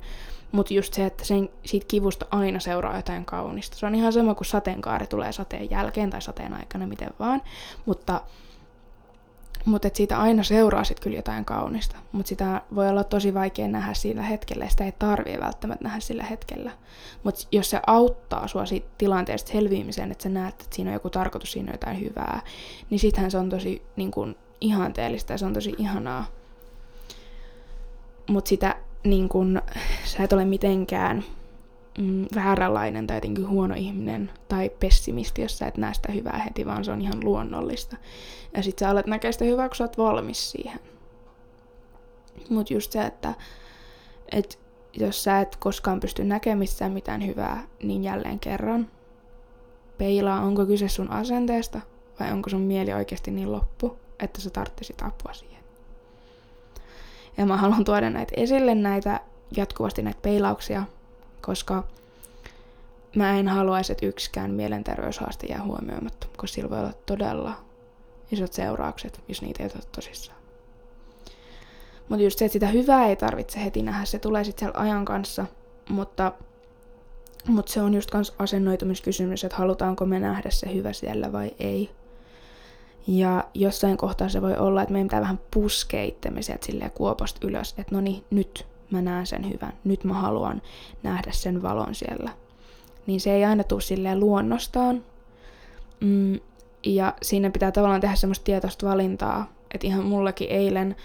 [0.52, 3.78] mutta just se, että sen, siitä kivusta aina seuraa jotain kaunista.
[3.78, 7.42] Se on ihan sama kuin sateenkaari tulee sateen jälkeen tai sateen aikana, miten vaan.
[7.86, 8.22] Mutta
[9.66, 11.96] mutta siitä aina seuraa sitten kyllä jotain kaunista.
[12.12, 16.00] Mutta sitä voi olla tosi vaikea nähdä sillä hetkellä, ja sitä ei tarvii välttämättä nähdä
[16.00, 16.72] sillä hetkellä.
[17.24, 21.10] Mutta jos se auttaa sua siitä tilanteesta selviämiseen, että sä näet, että siinä on joku
[21.10, 22.42] tarkoitus, siinä on jotain hyvää,
[22.90, 26.26] niin sittenhän se on tosi niin kun, ihanteellista ja se on tosi ihanaa.
[28.30, 29.62] Mutta sitä niin kun,
[30.06, 31.24] sä et ole mitenkään
[31.98, 36.66] mm, vääränlainen tai jotenkin huono ihminen tai pessimisti, jos sä et näe sitä hyvää heti,
[36.66, 37.98] vaan se on ihan luonnollista.
[38.56, 40.80] Ja sit sä alet näkee sitä hyvää, kun sä oot valmis siihen.
[42.50, 43.34] Mut just se, että
[44.32, 44.60] et
[44.94, 48.88] jos sä et koskaan pysty näkemissään mitään hyvää, niin jälleen kerran
[49.98, 51.82] peilaa, onko kyse sun asenteesta
[52.20, 55.64] vai onko sun mieli oikeasti niin loppu, että sä tarttisit apua siihen.
[57.38, 59.20] Ja mä haluan tuoda näitä esille, näitä
[59.58, 60.84] jatkuvasti näitä peilauksia,
[61.42, 61.84] koska
[63.16, 67.54] mä en haluaisi, että yksikään mielenterveyshaaste jää huomioimatta, koska sillä voi olla todella
[68.32, 70.38] isot seuraukset, jos niitä ei oteta tosissaan.
[72.10, 75.06] Mutta just se, että sitä hyvää ei tarvitse heti nähdä, se tulee sitten siellä ajan
[75.06, 75.46] kanssa,
[75.90, 76.32] mutta,
[77.48, 81.90] mutta se on just kans asennoitumiskysymys, että halutaanko me nähdä se hyvä siellä vai ei.
[83.08, 87.48] Ja jossain kohtaa se voi olla, että meidän pitää vähän puskea itsemme sieltä silleen kuopasta
[87.48, 90.62] ylös, että no niin, nyt mä näen sen hyvän, nyt mä haluan
[91.04, 92.32] nähdä sen valon siellä.
[93.08, 95.04] Niin se ei aina tule silleen luonnostaan.
[96.00, 96.40] Mm,
[96.84, 100.96] ja siinä pitää tavallaan tehdä semmoista tietoista valintaa, että ihan mullakin eilen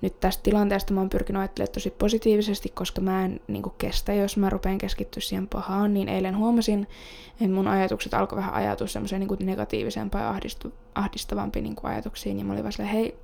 [0.00, 4.12] nyt tästä tilanteesta mä oon pyrkinyt ajattelemaan tosi positiivisesti, koska mä en niin kuin, kestä,
[4.12, 6.86] jos mä rupean keskittyä siihen pahaan, niin eilen huomasin,
[7.32, 12.46] että mun ajatukset alkoi vähän ajatua semmoiseen niin negatiivisempaan ja ahdistu, ahdistavampiin niin ajatuksiin, niin
[12.46, 13.18] mä olin vaan silleen, hei,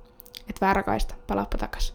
[0.49, 1.93] et väärä kaista, palaappa takas.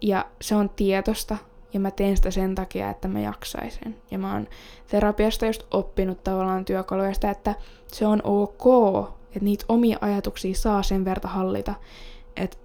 [0.00, 1.36] Ja se on tietosta,
[1.72, 4.00] ja mä teen sitä sen takia, että mä jaksaisin.
[4.10, 4.48] Ja mä oon
[4.90, 7.54] terapiasta just oppinut tavallaan työkaluja sitä, että
[7.86, 8.64] se on ok,
[9.26, 11.74] että niitä omia ajatuksia saa sen verta hallita,
[12.36, 12.56] että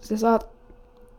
[0.00, 0.50] sä saat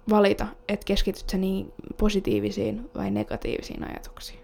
[0.10, 4.40] valita, että keskityt sä niin positiivisiin vai negatiivisiin ajatuksiin.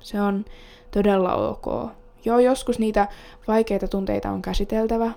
[0.00, 0.44] Se on
[0.90, 1.90] todella ok.
[2.24, 3.08] Joo, joskus niitä
[3.48, 5.12] vaikeita tunteita on käsiteltävä,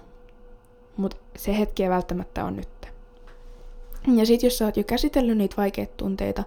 [0.98, 2.97] mutta se hetki ei välttämättä on nyt.
[4.16, 6.44] Ja sit jos sä oot jo käsitellyt niitä vaikeita tunteita,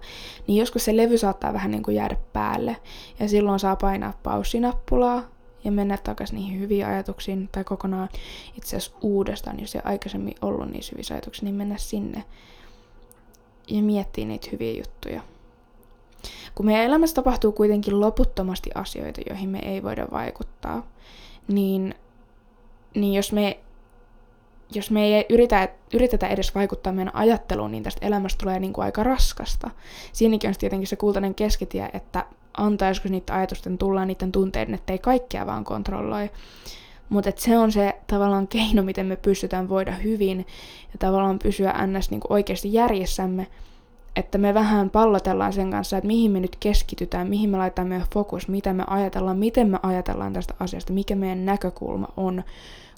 [0.47, 2.77] niin joskus se levy saattaa vähän niin kuin jäädä päälle.
[3.19, 5.23] Ja silloin saa painaa paussinappulaa
[5.63, 8.09] ja mennä takaisin niihin hyviin ajatuksiin, tai kokonaan
[8.57, 12.23] itse asiassa uudestaan, jos ei aikaisemmin ollut niissä hyvissä ajatuksissa, niin mennä sinne
[13.67, 15.21] ja miettiä niitä hyviä juttuja.
[16.55, 20.87] Kun meidän elämässä tapahtuu kuitenkin loputtomasti asioita, joihin me ei voida vaikuttaa,
[21.47, 21.95] niin,
[22.95, 23.59] niin jos me
[24.73, 28.85] jos me ei yritä, yritetä edes vaikuttaa meidän ajatteluun, niin tästä elämästä tulee niin kuin
[28.85, 29.69] aika raskasta.
[30.13, 32.25] Siinäkin on tietenkin se kultainen keskitie, että
[32.87, 36.29] joskus niitä ajatusten tulla niiden tunteiden, että ei kaikkea vaan kontrolloi.
[37.09, 40.37] Mutta se on se tavallaan keino, miten me pystytään voida hyvin
[40.93, 42.11] ja tavallaan pysyä ns.
[42.11, 43.47] Niin kuin oikeasti järjessämme,
[44.15, 48.07] että me vähän pallotellaan sen kanssa, että mihin me nyt keskitytään, mihin me laitetaan meidän
[48.13, 52.43] fokus, mitä me ajatellaan, miten me ajatellaan tästä asiasta, mikä meidän näkökulma on,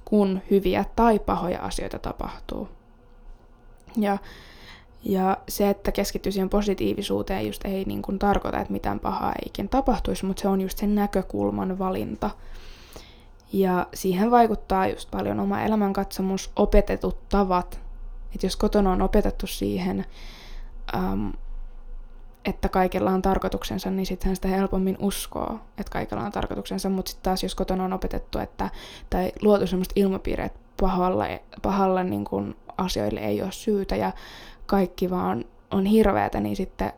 [0.05, 2.69] kun hyviä tai pahoja asioita tapahtuu.
[3.97, 4.17] Ja,
[5.03, 9.45] ja se, että keskittyy siihen positiivisuuteen, just ei niin kuin tarkoita, että mitään pahaa ei
[9.45, 12.29] ikinä tapahtuisi, mutta se on just sen näkökulman valinta.
[13.53, 17.81] Ja siihen vaikuttaa just paljon oma elämänkatsomus, opetetut tavat.
[18.33, 20.05] Että jos kotona on opetettu siihen,
[22.45, 26.89] että kaikella on tarkoituksensa, niin sittenhän sitä helpommin uskoo, että kaikella on tarkoituksensa.
[26.89, 28.69] Mutta sitten taas, jos kotona on opetettu, että,
[29.09, 31.25] tai luotu semmoista ilmapiiriä, että pahalla,
[31.61, 34.11] pahalla niin kun asioille ei ole syytä ja
[34.65, 36.93] kaikki vaan on hirveätä, niin sitten,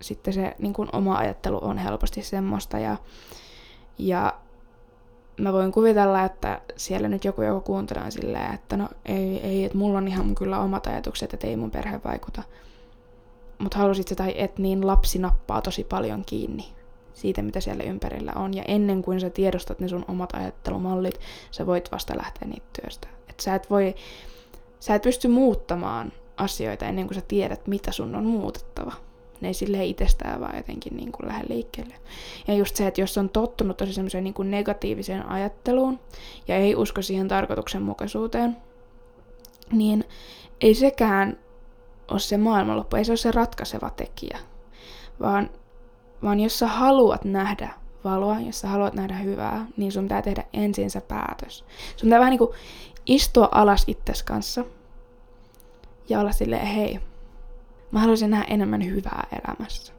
[0.00, 2.78] sitten se niin kun oma ajattelu on helposti semmoista.
[2.78, 2.96] Ja,
[3.98, 4.34] ja
[5.40, 9.78] mä voin kuvitella, että siellä nyt joku, joku kuuntelee silleen, että no ei, ei että
[9.78, 12.42] mulla on ihan kyllä omat ajatukset, että ei mun perhe vaikuta
[13.60, 16.64] mutta halusit se tai et, niin lapsi nappaa tosi paljon kiinni
[17.14, 18.54] siitä, mitä siellä ympärillä on.
[18.54, 21.20] Ja ennen kuin sä tiedostat ne sun omat ajattelumallit,
[21.50, 23.08] sä voit vasta lähteä niitä työstä.
[23.28, 23.94] Et sä et voi,
[24.80, 28.92] sä et pysty muuttamaan asioita ennen kuin sä tiedät, mitä sun on muutettava.
[29.40, 31.94] Ne ei silleen itsestään vaan jotenkin niin kuin lähde liikkeelle.
[32.48, 35.98] Ja just se, että jos on tottunut tosi semmoiseen niin kuin negatiiviseen ajatteluun
[36.48, 38.56] ja ei usko siihen tarkoituksenmukaisuuteen,
[39.72, 40.04] niin
[40.60, 41.38] ei sekään
[42.10, 44.38] ole se maailmanloppu, ei se ole se ratkaiseva tekijä,
[45.20, 45.50] vaan,
[46.22, 47.70] vaan jos sä haluat nähdä
[48.04, 51.64] valoa, jos sä haluat nähdä hyvää, niin sun pitää tehdä ensin se päätös.
[51.96, 52.50] Sun pitää vähän niin kuin
[53.06, 54.64] istua alas itses kanssa
[56.08, 57.00] ja olla silleen, hei,
[57.90, 59.92] mä haluaisin nähdä enemmän hyvää elämässä.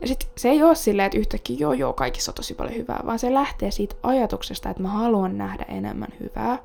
[0.00, 3.00] Ja sit se ei ole silleen, että yhtäkkiä joo joo, kaikissa on tosi paljon hyvää,
[3.06, 6.58] vaan se lähtee siitä ajatuksesta, että mä haluan nähdä enemmän hyvää.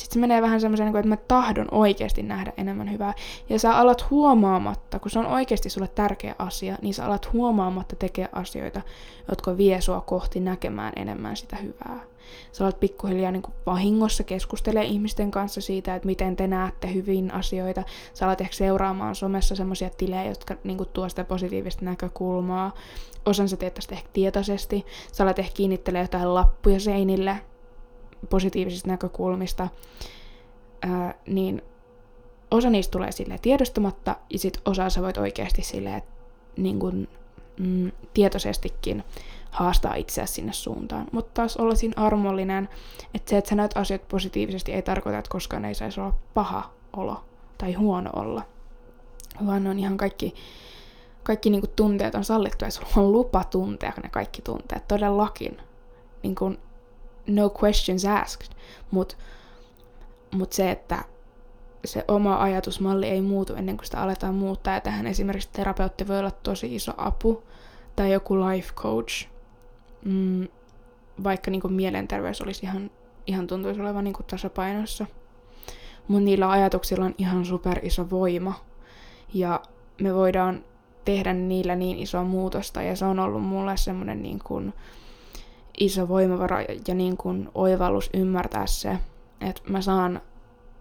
[0.00, 3.14] Sitten se menee vähän semmoiseen, että mä tahdon oikeasti nähdä enemmän hyvää.
[3.48, 7.96] Ja sä alat huomaamatta, kun se on oikeasti sulle tärkeä asia, niin sä alat huomaamatta
[7.96, 8.80] tekemään asioita,
[9.28, 12.00] jotka vie sua kohti näkemään enemmän sitä hyvää.
[12.52, 17.82] Sä alat pikkuhiljaa niin vahingossa keskustelee ihmisten kanssa siitä, että miten te näette hyvin asioita.
[18.14, 22.74] Sä alat ehkä seuraamaan somessa semmoisia tilejä, jotka niin tuo sitä positiivista näkökulmaa.
[23.26, 24.86] Osan sä teet tästä ehkä tietoisesti.
[25.12, 27.36] Sä alat ehkä kiinnittelee jotain lappuja seinille,
[28.30, 29.68] positiivisista näkökulmista,
[30.82, 31.62] ää, niin
[32.50, 36.02] osa niistä tulee sille tiedostamatta, ja sitten osa sä voit oikeasti sille
[36.56, 37.08] niin kun,
[37.60, 39.04] mm, tietoisestikin
[39.50, 41.06] haastaa itseäsi sinne suuntaan.
[41.12, 42.68] Mutta taas olla siinä armollinen,
[43.14, 46.70] että se, että sä näet asiat positiivisesti, ei tarkoita, että koskaan ei saisi olla paha
[46.96, 47.24] olo
[47.58, 48.42] tai huono olla.
[49.46, 50.34] Vaan on ihan kaikki,
[51.22, 55.58] kaikki niin tunteet on sallittu ja sulla on lupa tuntea ne kaikki tunteet todellakin.
[56.22, 56.58] Niin kun,
[57.28, 58.56] no questions asked,
[58.90, 59.16] mutta
[60.34, 61.04] mut se, että
[61.84, 66.18] se oma ajatusmalli ei muutu ennen kuin sitä aletaan muuttaa, ja tähän esimerkiksi terapeutti voi
[66.18, 67.42] olla tosi iso apu,
[67.96, 69.28] tai joku life coach,
[70.04, 70.48] mm,
[71.24, 72.90] vaikka niin mielenterveys olisi ihan,
[73.26, 75.06] ihan tuntuisi olevan niin tasapainossa.
[76.08, 78.54] Mutta niillä ajatuksilla on ihan super iso voima,
[79.34, 79.60] ja
[80.00, 80.64] me voidaan
[81.04, 84.74] tehdä niillä niin isoa muutosta, ja se on ollut mulle semmoinen niin kuin,
[85.80, 88.98] iso voimavara ja niin kuin oivallus ymmärtää se,
[89.40, 90.20] että mä saan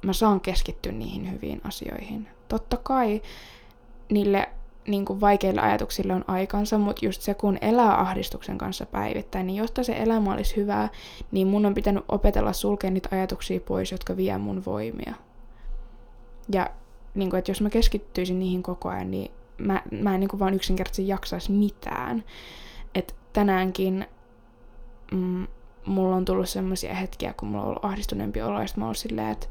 [0.06, 2.28] mä saan keskittyä niihin hyviin asioihin.
[2.48, 3.22] Totta kai
[4.10, 4.50] niille
[4.88, 9.58] niin kuin vaikeille ajatuksille on aikansa, mutta just se, kun elää ahdistuksen kanssa päivittäin, niin
[9.58, 10.90] jotta se elämä olisi hyvää,
[11.32, 15.14] niin mun on pitänyt opetella sulkea niitä ajatuksia pois, jotka vie mun voimia.
[16.52, 16.70] Ja
[17.16, 20.40] niin kuin, että jos mä keskittyisin niihin koko ajan, niin mä, mä en niin kuin
[20.40, 22.24] vaan yksinkertaisesti jaksaisi mitään.
[22.96, 24.08] Et tänäänkin
[25.12, 25.48] mm,
[25.86, 29.30] mulla on tullut semmoisia hetkiä, kun mulla on ollut ahdistuneempi olo, ja mä oon silleen,
[29.30, 29.48] että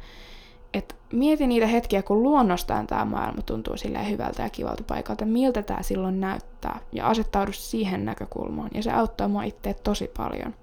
[0.75, 5.63] et mieti niitä hetkiä, kun luonnostaan tämä maailma tuntuu silleen hyvältä ja kivalta paikalta, miltä
[5.63, 10.55] tämä silloin näyttää, ja asettaudu siihen näkökulmaan, ja se auttaa mua itse tosi paljon.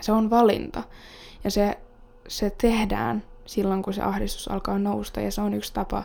[0.00, 0.82] Se on valinta,
[1.44, 1.78] ja se,
[2.28, 6.04] se tehdään silloin, kun se ahdistus alkaa nousta, ja se on yksi tapa,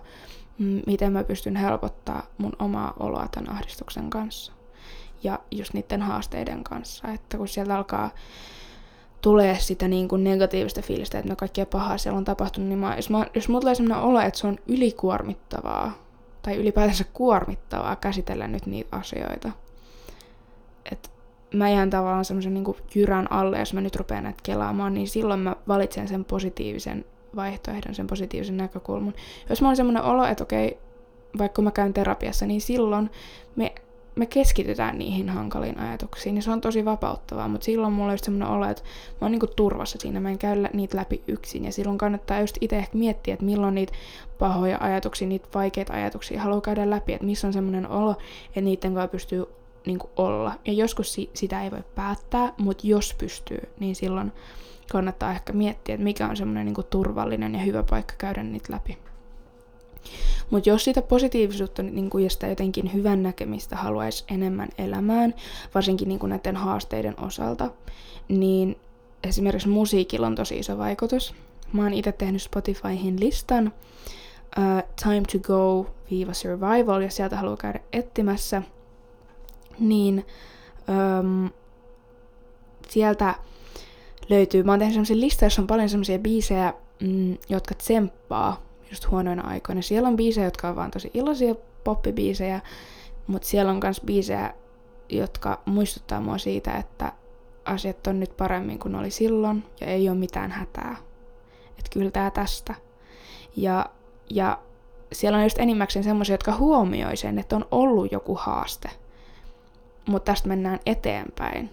[0.87, 4.53] miten mä pystyn helpottaa mun omaa oloa tämän ahdistuksen kanssa.
[5.23, 8.09] Ja just niiden haasteiden kanssa, että kun sieltä alkaa
[9.21, 12.95] tulee sitä niin kuin negatiivista fiilistä, että no kaikkea pahaa siellä on tapahtunut, niin mä,
[12.95, 15.93] jos, mä, jos mulla tulee sellainen olo, että se on ylikuormittavaa,
[16.41, 19.51] tai ylipäätänsä kuormittavaa käsitellä nyt niitä asioita,
[20.91, 21.09] että
[21.53, 25.39] mä jään tavallaan semmoisen niin jyrän alle, jos mä nyt rupean näitä kelaamaan, niin silloin
[25.39, 27.05] mä valitsen sen positiivisen
[27.35, 29.13] vaihtoehdon, sen positiivisen näkökulman.
[29.49, 30.79] Jos mä on semmoinen olo, että okei,
[31.37, 33.09] vaikka mä käyn terapiassa, niin silloin
[33.55, 33.75] me
[34.15, 38.23] me keskitytään niihin hankaliin ajatuksiin, niin se on tosi vapauttavaa, mutta silloin mulla on just
[38.23, 41.71] semmoinen olo, että mä oon niinku turvassa siinä, mä en käy niitä läpi yksin, ja
[41.71, 43.93] silloin kannattaa just itse ehkä miettiä, että milloin niitä
[44.39, 48.11] pahoja ajatuksia, niitä vaikeita ajatuksia haluaa käydä läpi, että missä on semmoinen olo,
[48.47, 49.45] että niiden kanssa pystyy
[49.85, 50.53] niinku olla.
[50.65, 54.31] Ja joskus si- sitä ei voi päättää, mutta jos pystyy, niin silloin
[54.91, 58.97] kannattaa ehkä miettiä, että mikä on semmoinen niinku turvallinen ja hyvä paikka käydä niitä läpi.
[60.49, 65.33] Mutta jos sitä positiivisuutta niin kuin, ja sitä jotenkin hyvän näkemistä haluaisi enemmän elämään,
[65.75, 67.71] varsinkin niin kuin näiden haasteiden osalta,
[68.27, 68.77] niin
[69.23, 71.33] esimerkiksi musiikilla on tosi iso vaikutus.
[71.73, 73.73] Mä oon itse tehnyt Spotifyhin listan
[74.57, 78.61] uh, Time to Go viiva Survival, ja sieltä haluaa käydä etsimässä,
[79.79, 80.25] niin
[81.19, 81.49] um,
[82.89, 83.35] sieltä
[84.29, 89.11] löytyy, mä oon tehnyt sellaisen listan, jossa on paljon sellaisia biisejä, mm, jotka tsemppaa just
[89.11, 89.81] huonoina aikoina.
[89.81, 92.59] Siellä on biisejä, jotka on vaan tosi iloisia poppibiisejä,
[93.27, 94.53] mutta siellä on myös biisejä,
[95.09, 97.11] jotka muistuttaa mua siitä, että
[97.65, 100.95] asiat on nyt paremmin kuin oli silloin ja ei ole mitään hätää.
[101.69, 102.75] Että kyllä tää tästä.
[103.55, 103.85] Ja,
[104.29, 104.59] ja
[105.11, 108.89] siellä on just enimmäkseen semmoisia, jotka huomioi sen, että on ollut joku haaste.
[110.07, 111.69] Mutta tästä mennään eteenpäin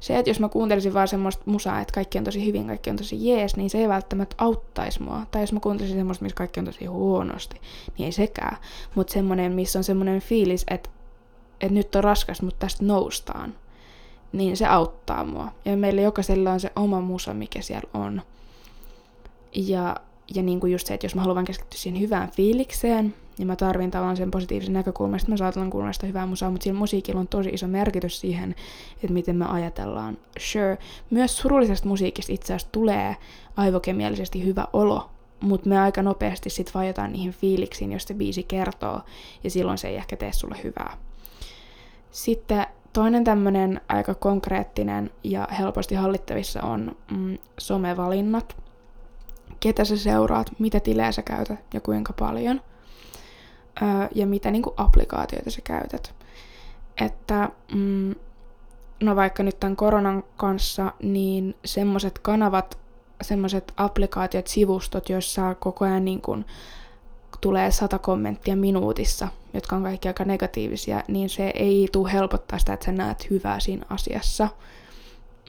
[0.00, 2.96] se, että jos mä kuuntelisin vaan semmoista musaa, että kaikki on tosi hyvin, kaikki on
[2.96, 5.26] tosi jees, niin se ei välttämättä auttaisi mua.
[5.30, 7.60] Tai jos mä kuuntelisin semmoista, missä kaikki on tosi huonosti,
[7.98, 8.56] niin ei sekään.
[8.94, 10.90] Mutta semmoinen, missä on semmoinen fiilis, että,
[11.60, 13.54] että nyt on raskas, mutta tästä noustaan,
[14.32, 15.52] niin se auttaa mua.
[15.64, 18.22] Ja meillä jokaisella on se oma musa, mikä siellä on.
[19.54, 19.96] Ja,
[20.34, 23.56] ja niin kuin just se, että jos mä haluan keskittyä siihen hyvään fiilikseen, niin mä
[23.56, 27.20] tarvin tavallaan sen positiivisen näkökulman, että mä saatan kuunnella sitä hyvää musaa, mutta sillä musiikilla
[27.20, 28.54] on tosi iso merkitys siihen,
[28.94, 30.18] että miten me ajatellaan.
[30.38, 30.78] Sure,
[31.10, 33.16] myös surullisesta musiikista itse asiassa tulee
[33.56, 39.00] aivokemiallisesti hyvä olo, mutta me aika nopeasti sit vajotaan niihin fiiliksiin, jos se biisi kertoo,
[39.44, 40.96] ja silloin se ei ehkä tee sulle hyvää.
[42.10, 48.56] Sitten toinen tämmöinen aika konkreettinen ja helposti hallittavissa on mm, somevalinnat.
[49.60, 52.60] Ketä sä seuraat, mitä tilejä sä käytät ja kuinka paljon
[54.14, 56.14] ja mitä niin kuin applikaatioita sä käytät.
[57.00, 58.14] Että mm,
[59.00, 62.78] no vaikka nyt tämän koronan kanssa, niin semmoiset kanavat,
[63.22, 66.44] semmoiset applikaatiot, sivustot, joissa koko ajan niin kuin
[67.40, 72.72] tulee sata kommenttia minuutissa, jotka on kaikki aika negatiivisia, niin se ei tule helpottaa sitä,
[72.72, 74.48] että sä näet hyvää siinä asiassa.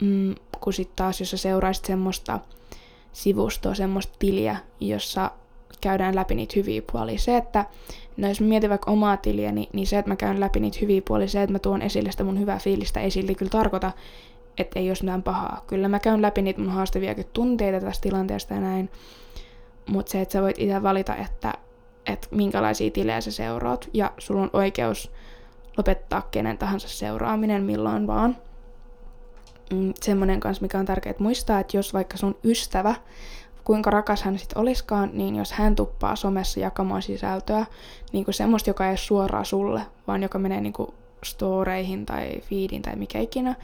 [0.02, 2.40] Mm, kun sitten taas, jos sä seuraisit semmoista
[3.14, 5.32] sivustoa, semmoista tiliä, jossa
[5.82, 7.20] käydään läpi niitä hyviä puolia.
[7.20, 7.66] Se, että
[8.18, 11.02] no jos mietin vaikka omaa tiliä, niin, niin se, että mä käyn läpi niitä hyviä
[11.08, 13.92] puolia, se, että mä tuon esille sitä mun hyvää fiilistä, ei silti kyllä tarkoita,
[14.58, 15.64] että ei olisi mitään pahaa.
[15.68, 18.90] Kyllä mä käyn läpi niitä mun haastaviakin tunteita tästä tilanteesta ja näin,
[19.90, 21.54] mutta se, että sä voit itse valita, että,
[22.06, 25.12] että minkälaisia tilejä sä seuraat, ja sulla on oikeus
[25.78, 28.38] lopettaa kenen tahansa seuraaminen milloin vaan.
[29.74, 32.96] Mm, semmoinen kanssa, mikä on tärkeää muistaa, että jos vaikka sun ystävä
[33.64, 37.66] kuinka rakas hän sitten oliskaan, niin jos hän tuppaa somessa jakamaan sisältöä,
[38.12, 40.94] niin kuin semmoista, joka ei ole suoraan sulle, vaan joka menee niin kuin
[41.24, 43.56] storeihin tai feediin tai mikä ikinä,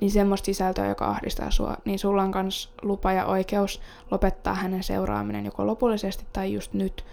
[0.00, 3.80] niin semmoista sisältöä, joka ahdistaa sua, niin sulla on myös lupa ja oikeus
[4.10, 7.04] lopettaa hänen seuraaminen joko lopullisesti tai just nyt,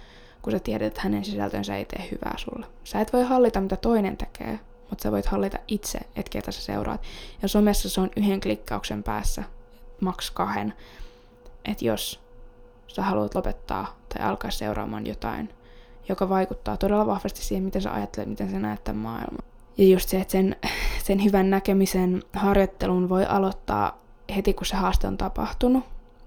[0.42, 2.66] kun sä tiedät, että hänen sisältönsä ei tee hyvää sulle.
[2.84, 6.62] Sä et voi hallita, mitä toinen tekee, mutta sä voit hallita itse, että ketä sä
[6.62, 7.02] seuraat.
[7.42, 9.44] Ja somessa se on yhden klikkauksen päässä,
[10.02, 10.74] maks kahden.
[11.66, 12.21] Että jos
[12.96, 15.50] sä haluat lopettaa tai alkaa seuraamaan jotain,
[16.10, 19.46] joka vaikuttaa todella vahvasti siihen, miten sä ajattelet, miten sä näet tämän maailman.
[19.78, 20.56] Ja just se, että sen,
[21.08, 23.98] sen hyvän näkemisen harjoittelun voi aloittaa
[24.36, 25.84] heti, kun se haaste on tapahtunut,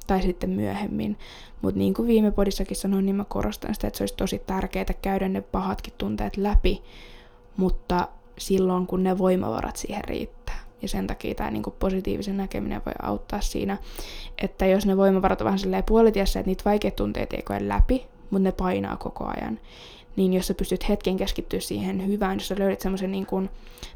[0.06, 1.18] tai sitten myöhemmin.
[1.62, 4.94] Mutta niin kuin viime podissakin sanoin, niin mä korostan sitä, että se olisi tosi tärkeää
[5.02, 6.82] käydä ne pahatkin tunteet läpi,
[7.56, 8.08] mutta
[8.38, 10.43] silloin, kun ne voimavarat siihen riittää.
[10.84, 13.78] Ja sen takia tämä niinku positiivisen näkeminen voi auttaa siinä,
[14.38, 18.06] että jos ne voimavarat on vähän silleen puolitiessä, että niitä vaikeat tunteet ei koe läpi,
[18.30, 19.60] mutta ne painaa koko ajan,
[20.16, 23.50] niin jos sä pystyt hetken keskittyä siihen hyvään, jos sä löydät semmoisen niin kuin,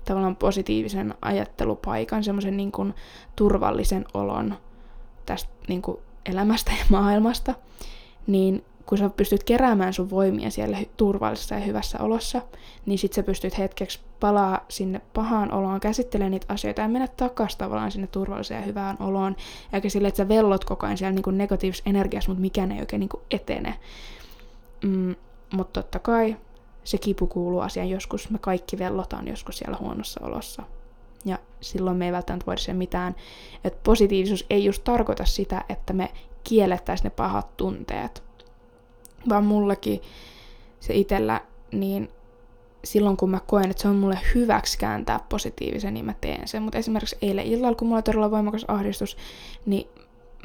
[0.05, 2.95] tavallaan positiivisen ajattelupaikan, semmoisen niin kuin,
[3.37, 4.55] turvallisen olon
[5.27, 7.55] tästä niin kuin, elämästä ja maailmasta,
[8.27, 12.43] niin kun sä pystyt keräämään sun voimia siellä turvallisessa ja hyvässä olossa,
[12.87, 17.59] niin sit sä pystyt hetkeksi palaa sinne pahaan oloon, käsittelemään niitä asioita ja mennä takaisin
[17.59, 19.37] tavallaan sinne turvalliseen ja hyvään oloon,
[19.73, 23.01] eikä sille, että sä vellot koko ajan siellä niin negatiivisessa energiassa, mutta mikään ei oikein
[23.01, 23.79] niin etene.
[24.85, 25.15] Mm,
[25.55, 26.37] mutta totta kai
[26.85, 30.63] se kipu kuuluu asiaan joskus, me kaikki vellotaan joskus siellä huonossa olossa.
[31.25, 33.15] Ja silloin me ei välttämättä voida sen mitään.
[33.65, 36.11] Että positiivisuus ei just tarkoita sitä, että me
[36.45, 38.28] kiellettäisiin ne pahat tunteet,
[39.29, 40.03] vaan mullakin
[40.81, 41.41] se itellä,
[41.73, 42.09] niin
[42.85, 46.63] silloin kun mä koen, että se on mulle hyväksi kääntää positiivisen, niin mä teen sen.
[46.63, 49.17] Mutta esimerkiksi eilen illalla, kun mulla oli todella voimakas ahdistus,
[49.67, 49.89] niin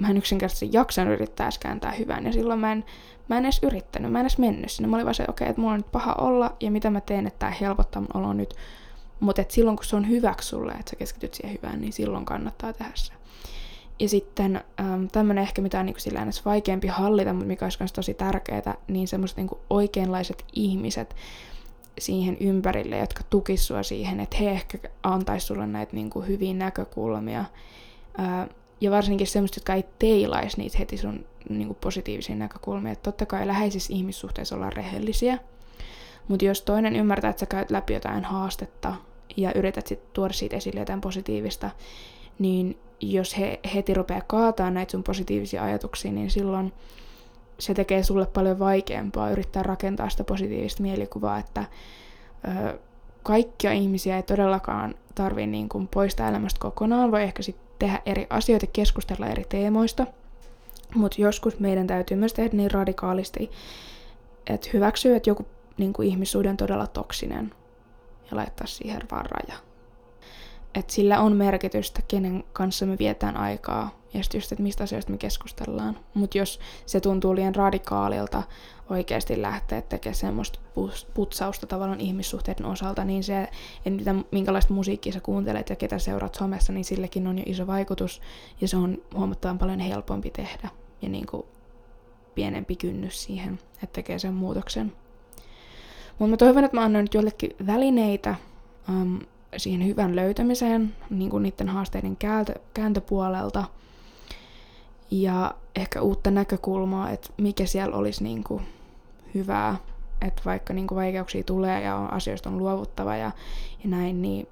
[0.01, 2.25] mä en yksinkertaisesti jaksanut yrittää edes kääntää hyvän.
[2.25, 2.85] Ja silloin mä en,
[3.29, 4.89] mä en edes yrittänyt, mä en edes mennyt sinne.
[4.89, 7.01] Mä olin vaan se, okei, okay, että mulla on nyt paha olla, ja mitä mä
[7.01, 8.53] teen, että tämä helpottaa mun oloa nyt.
[9.19, 12.73] Mutta silloin kun se on hyväksi sulle, että sä keskityt siihen hyvään, niin silloin kannattaa
[12.73, 13.13] tehdä se.
[14.03, 17.93] Ja sitten ähm, tämmöinen ehkä mitä on niin sillä vaikeampi hallita, mutta mikä olisi myös
[17.93, 21.15] tosi tärkeää, niin semmoiset niin oikeanlaiset ihmiset
[21.99, 26.53] siihen ympärille, jotka tukisivat sua siihen, että he ehkä antaisi sulle näitä niin kuin hyviä
[26.53, 27.39] näkökulmia.
[28.19, 28.49] Äh,
[28.81, 32.91] ja varsinkin semmoista, jotka ei teilaisi niitä heti sun niin kuin positiivisia näkökulmia.
[32.91, 35.37] Että totta kai läheisissä ihmissuhteissa ollaan rehellisiä,
[36.27, 38.95] mutta jos toinen ymmärtää, että sä käyt läpi jotain haastetta
[39.37, 41.69] ja yrität sitten tuoda siitä esille jotain positiivista,
[42.39, 46.73] niin jos he heti rupeaa kaataa näitä sun positiivisia ajatuksia, niin silloin
[47.59, 51.65] se tekee sulle paljon vaikeampaa yrittää rakentaa sitä positiivista mielikuvaa, että
[52.47, 52.79] ö,
[53.23, 58.27] kaikkia ihmisiä ei todellakaan tarvitse niin kuin poistaa elämästä kokonaan, voi ehkä sitten tehdä eri
[58.29, 60.07] asioita, keskustella eri teemoista,
[60.95, 63.51] mutta joskus meidän täytyy myös tehdä niin radikaalisti,
[64.47, 65.45] että hyväksyy, että joku
[65.77, 67.51] niin kuin ihmissuhde on todella toksinen
[68.31, 69.72] ja laittaa siihen vaan raja
[70.75, 75.11] että sillä on merkitystä, kenen kanssa me vietään aikaa ja sitten just, että mistä asioista
[75.11, 75.97] me keskustellaan.
[76.13, 78.43] Mutta jos se tuntuu liian radikaalilta
[78.89, 80.59] oikeasti lähteä tekemään semmoista
[81.13, 86.35] putsausta tavallaan ihmissuhteiden osalta, niin se, että mitä, minkälaista musiikkia sä kuuntelet ja ketä seuraat
[86.35, 88.21] somessa, niin silläkin on jo iso vaikutus
[88.61, 90.69] ja se on huomattavan paljon helpompi tehdä
[91.01, 91.43] ja niin kuin
[92.35, 94.93] pienempi kynnys siihen, että tekee sen muutoksen.
[96.19, 98.35] Mutta mä toivon, että mä annan nyt jollekin välineitä
[98.89, 99.19] um,
[99.57, 103.63] siihen hyvän löytämiseen niin kuin niiden haasteiden kääntö, kääntöpuolelta
[105.11, 108.63] ja ehkä uutta näkökulmaa, että mikä siellä olisi niin kuin
[109.33, 109.75] hyvää,
[110.21, 113.31] että vaikka niin kuin vaikeuksia tulee ja on, asioista on luovuttava ja,
[113.83, 114.47] ja näin, niin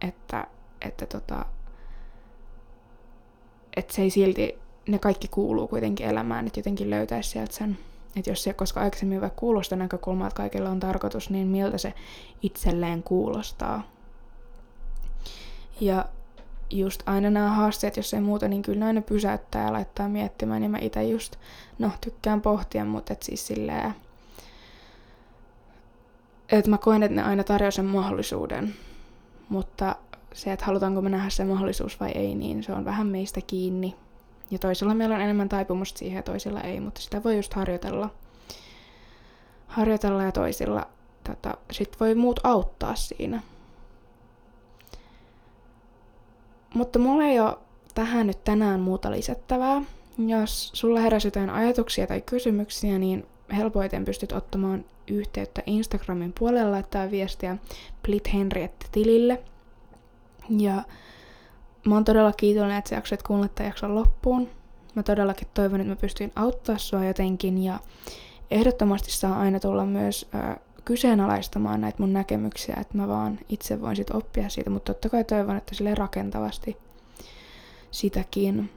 [0.00, 0.46] että,
[0.80, 1.46] että, tota,
[3.76, 4.58] että se ei silti,
[4.88, 7.78] ne kaikki kuuluu kuitenkin elämään, että jotenkin löytäisi sieltä sen
[8.16, 11.94] että jos se, koska aikaisemmin vaikka kuulostaa näkökulmaa, että kaikilla on tarkoitus, niin miltä se
[12.42, 13.91] itselleen kuulostaa.
[15.82, 16.04] Ja
[16.70, 20.62] just aina nämä haasteet, jos ei muuta, niin kyllä aina pysäyttää ja laittaa miettimään.
[20.62, 21.36] Ja mä itse just,
[21.78, 23.94] no tykkään pohtia, mutta et siis silleen,
[26.52, 28.74] että mä koen, että ne aina tarjoaa sen mahdollisuuden.
[29.48, 29.96] Mutta
[30.32, 33.96] se, että halutaanko me nähdä se mahdollisuus vai ei, niin se on vähän meistä kiinni.
[34.50, 38.10] Ja toisella meillä on enemmän taipumusta siihen ja toisilla ei, mutta sitä voi just harjoitella.
[39.66, 40.86] Harjoitella ja toisilla
[41.24, 43.42] tota, sit voi muut auttaa siinä.
[46.74, 47.56] Mutta mulla ei ole
[47.94, 49.82] tähän nyt tänään muuta lisättävää.
[50.26, 57.10] Jos sulla heräsi jotain ajatuksia tai kysymyksiä, niin helpoiten pystyt ottamaan yhteyttä Instagramin puolella laittaa
[57.10, 57.56] viestiä
[58.02, 58.28] Plit
[58.92, 59.42] tilille.
[60.58, 60.82] Ja
[61.86, 64.48] mä oon todella kiitollinen, että sä jaksoit kuunnella tämän jakson loppuun.
[64.94, 67.80] Mä todellakin toivon, että mä pystyin auttaa sua jotenkin ja
[68.50, 73.96] ehdottomasti saa aina tulla myös äh, kyseenalaistamaan näitä mun näkemyksiä, että mä vaan itse voin
[73.96, 76.76] sit oppia siitä, mutta totta kai toivon, että sille rakentavasti
[77.90, 78.70] sitäkin.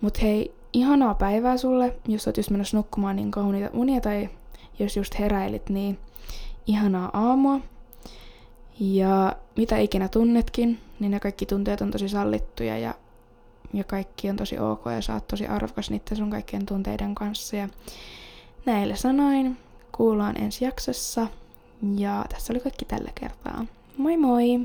[0.00, 4.28] Mut hei, ihanaa päivää sulle, jos oot just menossa nukkumaan niin kauniita unia tai
[4.78, 5.98] jos just heräilit, niin
[6.66, 7.60] ihanaa aamua.
[8.80, 12.94] Ja mitä ikinä tunnetkin, niin ne kaikki tunteet on tosi sallittuja ja
[13.72, 17.56] ja kaikki on tosi ok ja sä oot tosi arvokas niiden sun kaikkien tunteiden kanssa.
[17.56, 17.68] Ja
[18.66, 19.56] näillä sanoin
[19.98, 21.26] kuullaan ensi jaksossa.
[21.96, 23.64] Ja tässä oli kaikki tällä kertaa.
[23.96, 24.60] Moi moi!